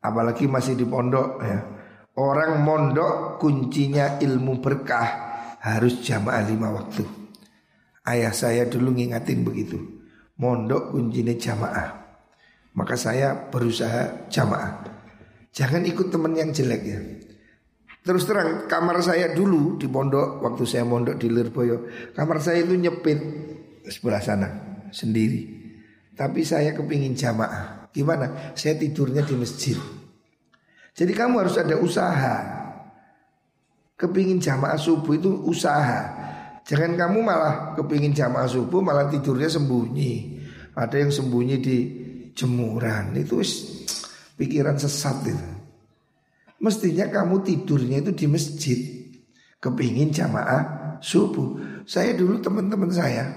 Apalagi 0.00 0.48
masih 0.48 0.76
di 0.76 0.84
pondok 0.84 1.40
ya. 1.40 1.73
Orang 2.14 2.62
mondok 2.62 3.42
kuncinya 3.42 4.22
ilmu 4.22 4.62
berkah 4.62 5.08
harus 5.58 5.98
jamaah 5.98 6.46
lima 6.46 6.70
waktu. 6.70 7.02
Ayah 8.06 8.30
saya 8.30 8.70
dulu 8.70 8.94
ngingatin 8.94 9.42
begitu. 9.42 9.82
Mondok 10.38 10.94
kuncinya 10.94 11.34
jamaah. 11.34 11.88
Maka 12.78 12.94
saya 12.94 13.50
berusaha 13.50 14.30
jamaah. 14.30 14.86
Jangan 15.50 15.82
ikut 15.86 16.10
teman 16.10 16.38
yang 16.38 16.54
jelek 16.54 16.82
ya. 16.86 16.98
Terus 18.04 18.28
terang 18.28 18.68
kamar 18.68 19.00
saya 19.00 19.32
dulu 19.32 19.80
di 19.80 19.88
pondok 19.88 20.44
waktu 20.44 20.62
saya 20.68 20.84
mondok 20.84 21.16
di 21.16 21.32
Lirboyo, 21.32 21.88
kamar 22.12 22.36
saya 22.36 22.60
itu 22.60 22.76
nyepit 22.76 23.18
sebelah 23.88 24.20
sana 24.20 24.48
sendiri. 24.92 25.64
Tapi 26.12 26.46
saya 26.46 26.76
kepingin 26.76 27.16
jamaah. 27.16 27.90
Gimana? 27.90 28.54
Saya 28.54 28.78
tidurnya 28.78 29.24
di 29.26 29.34
masjid. 29.34 30.03
Jadi 30.94 31.12
kamu 31.12 31.42
harus 31.42 31.58
ada 31.58 31.74
usaha. 31.74 32.36
Kepingin 33.98 34.38
jamaah 34.38 34.78
subuh 34.78 35.14
itu 35.18 35.30
usaha. 35.46 36.24
Jangan 36.64 36.96
kamu 36.96 37.18
malah 37.20 37.76
kepingin 37.76 38.16
jamaah 38.16 38.48
subuh 38.48 38.80
malah 38.80 39.10
tidurnya 39.10 39.50
sembunyi. 39.50 40.40
Ada 40.74 41.02
yang 41.02 41.10
sembunyi 41.10 41.56
di 41.60 41.76
jemuran. 42.32 43.14
Itu 43.18 43.42
pikiran 44.38 44.78
sesat 44.78 45.18
itu. 45.28 45.48
Mestinya 46.62 47.10
kamu 47.10 47.44
tidurnya 47.44 48.00
itu 48.00 48.14
di 48.14 48.26
masjid. 48.30 48.78
Kepingin 49.58 50.14
jamaah 50.14 50.96
subuh. 51.02 51.82
Saya 51.84 52.16
dulu 52.16 52.40
teman-teman 52.40 52.88
saya 52.88 53.28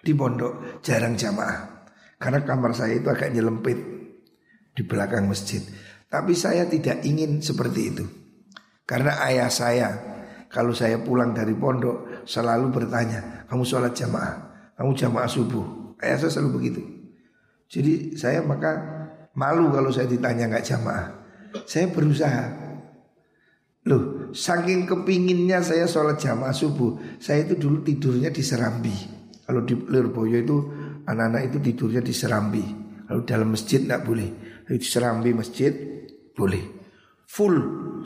di 0.00 0.14
pondok 0.14 0.80
jarang 0.80 1.18
jamaah. 1.18 1.84
Karena 2.16 2.40
kamar 2.46 2.72
saya 2.72 2.96
itu 2.96 3.12
agak 3.12 3.34
nyelempit 3.34 3.78
di 4.72 4.82
belakang 4.86 5.28
masjid. 5.28 5.60
Tapi 6.06 6.32
saya 6.38 6.70
tidak 6.70 7.02
ingin 7.02 7.42
seperti 7.42 7.80
itu. 7.90 8.04
Karena 8.86 9.18
ayah 9.26 9.50
saya 9.50 9.88
kalau 10.46 10.70
saya 10.70 11.02
pulang 11.02 11.34
dari 11.34 11.52
pondok 11.58 12.22
selalu 12.22 12.70
bertanya, 12.70 13.44
kamu 13.50 13.66
sholat 13.66 13.92
jamaah, 13.92 14.34
kamu 14.78 14.94
jamaah 14.94 15.26
subuh. 15.26 15.96
Ayah 15.98 16.22
saya 16.22 16.38
selalu 16.38 16.50
begitu. 16.62 16.82
Jadi 17.66 18.14
saya 18.14 18.46
maka 18.46 18.78
malu 19.34 19.74
kalau 19.74 19.90
saya 19.90 20.06
ditanya 20.06 20.46
nggak 20.46 20.64
jamaah. 20.64 21.06
Saya 21.66 21.90
berusaha. 21.90 22.64
Loh, 23.86 24.30
saking 24.34 24.86
kepinginnya 24.86 25.62
saya 25.62 25.86
sholat 25.86 26.18
jamaah 26.18 26.54
subuh, 26.54 27.18
saya 27.22 27.46
itu 27.46 27.54
dulu 27.58 27.82
tidurnya 27.82 28.30
di 28.30 28.42
Serambi. 28.42 28.94
Kalau 29.46 29.62
di 29.62 29.78
Lirboyo 29.78 30.42
itu 30.42 30.56
anak-anak 31.06 31.54
itu 31.54 31.58
tidurnya 31.62 32.02
di 32.02 32.10
Serambi. 32.10 32.64
Kalau 33.06 33.22
dalam 33.22 33.54
masjid 33.54 33.82
nggak 33.82 34.02
boleh. 34.02 34.30
Serambi 34.66 35.30
masjid 35.30 35.72
boleh 36.34 36.76
full 37.26 37.56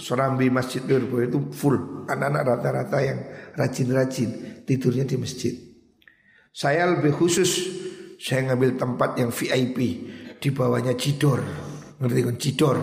Serambi 0.01 0.49
Masjid 0.49 0.81
Lirboyo 0.81 1.29
itu 1.29 1.39
full 1.53 2.09
anak-anak 2.09 2.43
rata-rata 2.43 2.99
yang 3.05 3.19
rajin-rajin 3.53 4.65
tidurnya 4.65 5.05
di 5.05 5.21
masjid. 5.21 5.55
Saya 6.51 6.89
lebih 6.89 7.13
khusus 7.13 7.69
saya 8.17 8.51
ngambil 8.51 8.81
tempat 8.81 9.21
yang 9.21 9.29
VIP 9.29 9.79
di 10.41 10.49
bawahnya 10.51 10.97
cidor, 10.97 11.45
ngerti 12.01 12.21
kan 12.25 12.37
cidor, 12.41 12.77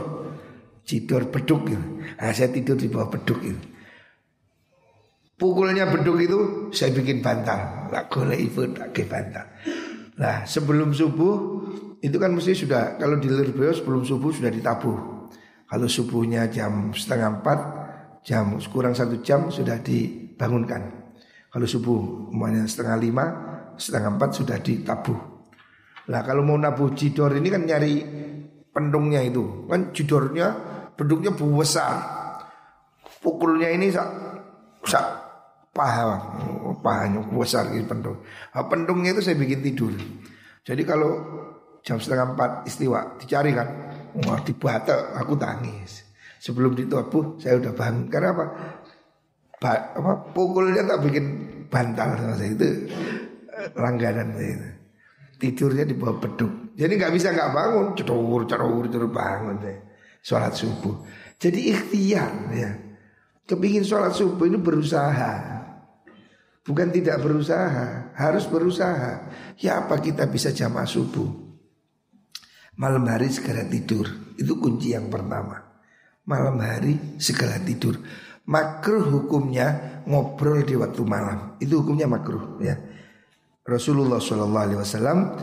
cidor 0.85 1.21
beduk 1.33 1.61
gitu. 1.65 1.85
Nah, 2.21 2.33
saya 2.33 2.53
tidur 2.53 2.77
di 2.77 2.87
bawah 2.89 3.09
beduk 3.09 3.41
itu. 3.41 3.61
Pukulnya 5.37 5.89
beduk 5.89 6.17
itu 6.21 6.39
saya 6.73 6.93
bikin 6.93 7.21
bantal, 7.21 7.89
lah 7.93 8.05
golek 8.09 8.41
ibu 8.41 8.61
tak 8.73 8.93
bantal. 9.05 9.45
Nah 10.17 10.49
sebelum 10.49 10.97
subuh 10.97 11.37
itu 12.01 12.17
kan 12.21 12.29
mesti 12.33 12.53
sudah 12.53 13.01
kalau 13.01 13.17
di 13.17 13.29
Lirboyo 13.29 13.73
sebelum 13.73 14.05
subuh 14.05 14.29
sudah 14.29 14.53
ditabuh 14.53 15.17
kalau 15.67 15.87
subuhnya 15.91 16.47
jam 16.47 16.95
setengah 16.95 17.43
empat, 17.43 17.59
jam 18.23 18.55
kurang 18.71 18.95
satu 18.95 19.19
jam 19.19 19.51
sudah 19.51 19.83
dibangunkan. 19.83 21.11
Kalau 21.51 21.67
subuh 21.67 22.31
umumnya 22.31 22.63
setengah 22.63 22.95
lima, 22.95 23.25
setengah 23.75 24.15
empat 24.15 24.29
sudah 24.31 24.57
ditabuh. 24.63 25.19
Lah 26.07 26.23
kalau 26.23 26.47
mau 26.47 26.55
nabuh 26.55 26.95
jidor 26.95 27.35
ini 27.35 27.51
kan 27.51 27.67
nyari 27.67 27.99
pendungnya 28.71 29.19
itu. 29.19 29.67
Kan 29.67 29.91
jidornya 29.91 30.55
pendungnya 30.95 31.35
besar. 31.35 32.15
Pukulnya 33.19 33.67
ini 33.67 33.91
sak, 33.91 34.07
sak 34.87 35.05
paha, 35.75 36.15
pahanya 36.79 37.27
besar 37.27 37.67
gitu 37.75 37.91
pendung. 37.91 38.23
Nah, 38.55 38.63
pendungnya 38.71 39.11
itu 39.11 39.25
saya 39.25 39.35
bikin 39.35 39.59
tidur. 39.59 39.91
Jadi 40.63 40.81
kalau 40.87 41.11
jam 41.87 42.03
setengah 42.03 42.35
empat 42.35 42.67
istiwa 42.67 43.15
dicari 43.15 43.55
kan 43.55 43.87
Wah 44.25 44.41
dibata 44.41 45.13
aku 45.13 45.37
tangis. 45.37 46.01
Sebelum 46.41 46.73
ditobuh 46.73 47.37
saya 47.37 47.61
udah 47.61 47.73
bangun. 47.75 48.09
Karena 48.09 48.33
apa? 48.33 48.45
Ba 49.57 49.71
apa 49.93 50.11
pukulnya 50.33 50.85
tak 50.85 51.01
bikin 51.05 51.25
bantal 51.69 52.13
sama 52.17 52.33
saya 52.37 52.53
itu 52.53 52.69
langganan 53.77 54.33
saya 54.33 54.49
itu. 54.53 54.69
Tidurnya 55.37 55.85
di 55.85 55.93
bawah 55.93 56.17
beduk. 56.17 56.73
Jadi 56.77 56.93
nggak 56.97 57.13
bisa 57.13 57.29
nggak 57.29 57.53
bangun, 57.53 57.85
cedur 57.93 58.41
cedur 58.49 58.85
cedur 58.89 59.09
bangun 59.13 59.57
saya. 59.61 59.79
Sholat 60.25 60.53
subuh. 60.57 60.95
Jadi 61.37 61.59
ikhtiar 61.73 62.33
ya. 62.53 62.71
Kepingin 63.45 63.85
sholat 63.85 64.17
subuh 64.17 64.49
ini 64.49 64.57
berusaha. 64.57 65.57
Bukan 66.67 66.91
tidak 66.91 67.23
berusaha, 67.23 68.11
harus 68.11 68.43
berusaha. 68.43 69.31
Ya 69.55 69.85
apa 69.85 70.03
kita 70.03 70.27
bisa 70.27 70.51
jamaah 70.51 70.83
subuh? 70.83 71.46
Malam 72.77 73.09
hari 73.09 73.33
segera 73.33 73.65
tidur. 73.65 74.05
Itu 74.37 74.61
kunci 74.61 74.93
yang 74.93 75.09
pertama. 75.09 75.57
Malam 76.29 76.61
hari 76.61 77.17
segera 77.17 77.57
tidur. 77.57 77.97
Makruh 78.47 79.03
hukumnya 79.09 80.01
ngobrol 80.05 80.61
di 80.61 80.77
waktu 80.77 81.01
malam. 81.01 81.57
Itu 81.57 81.81
hukumnya 81.81 82.05
makruh 82.05 82.61
ya. 82.61 82.77
Rasulullah 83.67 84.21
SAW 84.21 85.35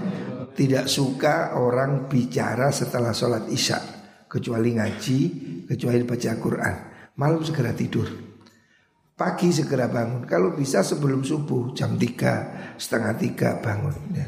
tidak 0.57 0.89
suka 0.89 1.59
orang 1.59 2.09
bicara 2.09 2.72
setelah 2.72 3.12
sholat 3.12 3.53
isya 3.53 3.76
Kecuali 4.30 4.74
ngaji, 4.74 5.18
kecuali 5.68 6.03
baca 6.03 6.30
Quran. 6.41 6.74
Malam 7.14 7.43
segera 7.47 7.70
tidur. 7.70 8.09
Pagi 9.14 9.55
segera 9.55 9.87
bangun. 9.87 10.26
Kalau 10.26 10.59
bisa 10.59 10.82
sebelum 10.82 11.22
subuh 11.22 11.70
jam 11.70 11.95
3, 11.95 12.74
setengah 12.74 13.14
3 13.14 13.62
bangun 13.62 13.95
ya. 14.11 14.26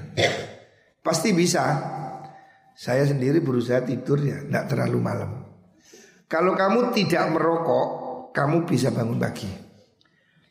Pasti 1.02 1.34
bisa 1.34 1.62
saya 2.76 3.08
sendiri 3.08 3.40
berusaha 3.40 3.80
tidur 3.80 4.20
ya 4.20 4.44
tidak 4.44 4.68
terlalu 4.68 5.00
malam. 5.00 5.48
Kalau 6.28 6.52
kamu 6.52 6.92
tidak 6.92 7.24
merokok, 7.32 7.88
kamu 8.36 8.68
bisa 8.68 8.92
bangun 8.92 9.16
pagi. 9.16 9.48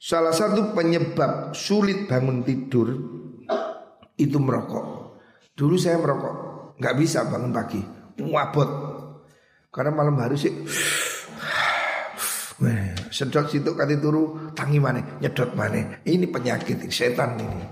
Salah 0.02 0.34
satu 0.34 0.74
penyebab 0.74 1.54
sulit 1.54 2.10
bangun 2.10 2.42
tidur 2.42 2.90
itu 4.18 4.38
merokok. 4.42 5.14
Dulu 5.54 5.78
saya 5.78 6.02
merokok, 6.02 6.36
nggak 6.82 6.96
bisa 6.98 7.30
bangun 7.30 7.54
pagi, 7.54 7.82
wabot. 8.18 8.70
Karena 9.70 9.92
malam 9.94 10.18
hari 10.18 10.40
sih 10.40 10.54
sedot 13.16 13.52
situ 13.52 13.76
kati 13.76 14.00
turu 14.00 14.56
tangi 14.56 14.80
mana 14.80 15.20
nyedot 15.20 15.52
mana 15.52 16.00
ini 16.08 16.24
penyakit 16.32 16.88
setan 16.88 17.36
ini 17.36 17.68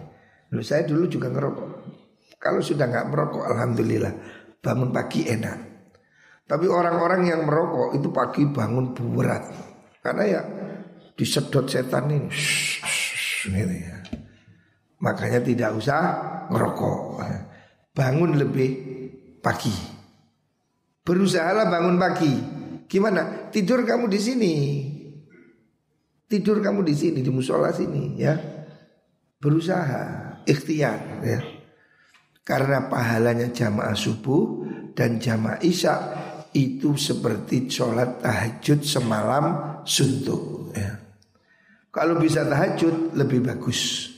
Lalu 0.51 0.63
saya 0.67 0.83
dulu 0.83 1.07
juga 1.07 1.31
ngerokok 1.31 1.69
kalau 2.43 2.59
sudah 2.59 2.91
nggak 2.91 3.07
merokok 3.07 3.47
alhamdulillah 3.47 4.11
bangun 4.63 4.95
pagi 4.95 5.27
enak 5.27 5.57
tapi 6.47 6.65
orang-orang 6.71 7.27
yang 7.27 7.43
merokok 7.43 7.99
itu 7.99 8.07
pagi 8.15 8.47
bangun 8.47 8.95
berat 8.95 9.43
karena 9.99 10.23
ya 10.23 10.41
disedot 11.19 11.67
setan 11.67 12.07
ini 12.07 12.31
gitu 13.43 13.75
ya 13.75 13.99
makanya 15.03 15.43
tidak 15.43 15.75
usah 15.75 15.99
ngerokok 16.47 17.19
bangun 17.91 18.39
lebih 18.39 18.71
pagi 19.43 19.75
berusahalah 21.03 21.67
bangun 21.67 21.99
pagi 21.99 22.33
Gimana? 22.93 23.49
Tidur 23.49 23.81
kamu 23.81 24.05
di 24.05 24.19
sini. 24.21 24.53
Tidur 26.29 26.61
kamu 26.61 26.85
di 26.85 26.93
sini 26.93 27.25
di 27.25 27.31
musola 27.33 27.73
sini 27.73 28.21
ya. 28.21 28.37
Berusaha 29.41 30.03
ikhtiar 30.45 31.25
ya. 31.25 31.41
Karena 32.43 32.91
pahalanya 32.91 33.55
jamaah 33.55 33.95
subuh 33.95 34.67
dan 34.91 35.15
jamaah 35.17 35.63
isya 35.63 35.95
itu 36.53 36.93
seperti 36.99 37.71
sholat 37.71 38.19
tahajud 38.19 38.83
semalam 38.83 39.79
suntuk 39.87 40.75
ya. 40.75 40.91
Kalau 41.93 42.19
bisa 42.19 42.43
tahajud 42.43 43.15
lebih 43.15 43.47
bagus. 43.47 44.11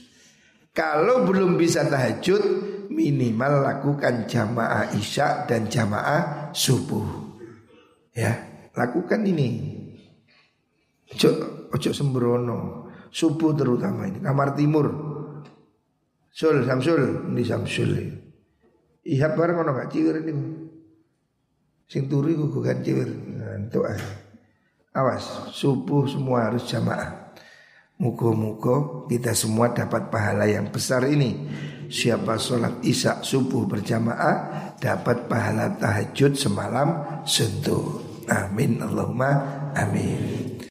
Kalau 0.76 1.24
belum 1.24 1.56
bisa 1.56 1.88
tahajud 1.88 2.44
minimal 2.92 3.64
lakukan 3.64 4.28
jamaah 4.28 4.92
isya 4.96 5.48
dan 5.48 5.72
jamaah 5.72 6.52
subuh. 6.52 7.08
Ya. 8.12 8.32
Lakukan 8.76 9.24
ini. 9.24 9.72
Ojo, 11.16 11.30
ojo 11.72 11.90
sembrono. 11.96 12.92
Subuh 13.08 13.56
terutama 13.56 14.12
ini. 14.12 14.20
Kamar 14.20 14.52
timur. 14.52 15.15
Sul, 16.36 16.68
Samsul, 16.68 17.32
ini 17.32 17.44
Samsul. 17.48 17.92
Ihab 19.08 19.40
bareng 19.40 19.64
ono 19.64 19.72
gak 19.72 19.88
ciwir 19.88 20.20
ini. 20.20 20.34
Sing 21.88 22.12
turu 22.12 22.28
iku 22.28 22.60
kan 22.60 22.84
ciwir. 22.84 23.08
Aja. 23.72 24.08
Awas, 24.96 25.52
subuh 25.56 26.04
semua 26.08 26.52
harus 26.52 26.68
jamaah. 26.68 27.26
Muka-muka 27.96 29.08
kita 29.08 29.32
semua 29.32 29.72
dapat 29.72 30.12
pahala 30.12 30.44
yang 30.52 30.68
besar 30.68 31.08
ini 31.08 31.48
Siapa 31.88 32.36
sholat 32.36 32.84
isya 32.84 33.24
subuh 33.24 33.64
berjamaah 33.72 34.76
Dapat 34.76 35.32
pahala 35.32 35.72
tahajud 35.80 36.36
semalam 36.36 37.24
sentuh 37.24 38.04
Amin 38.28 38.84
Allahumma 38.84 39.32
amin 39.80 40.55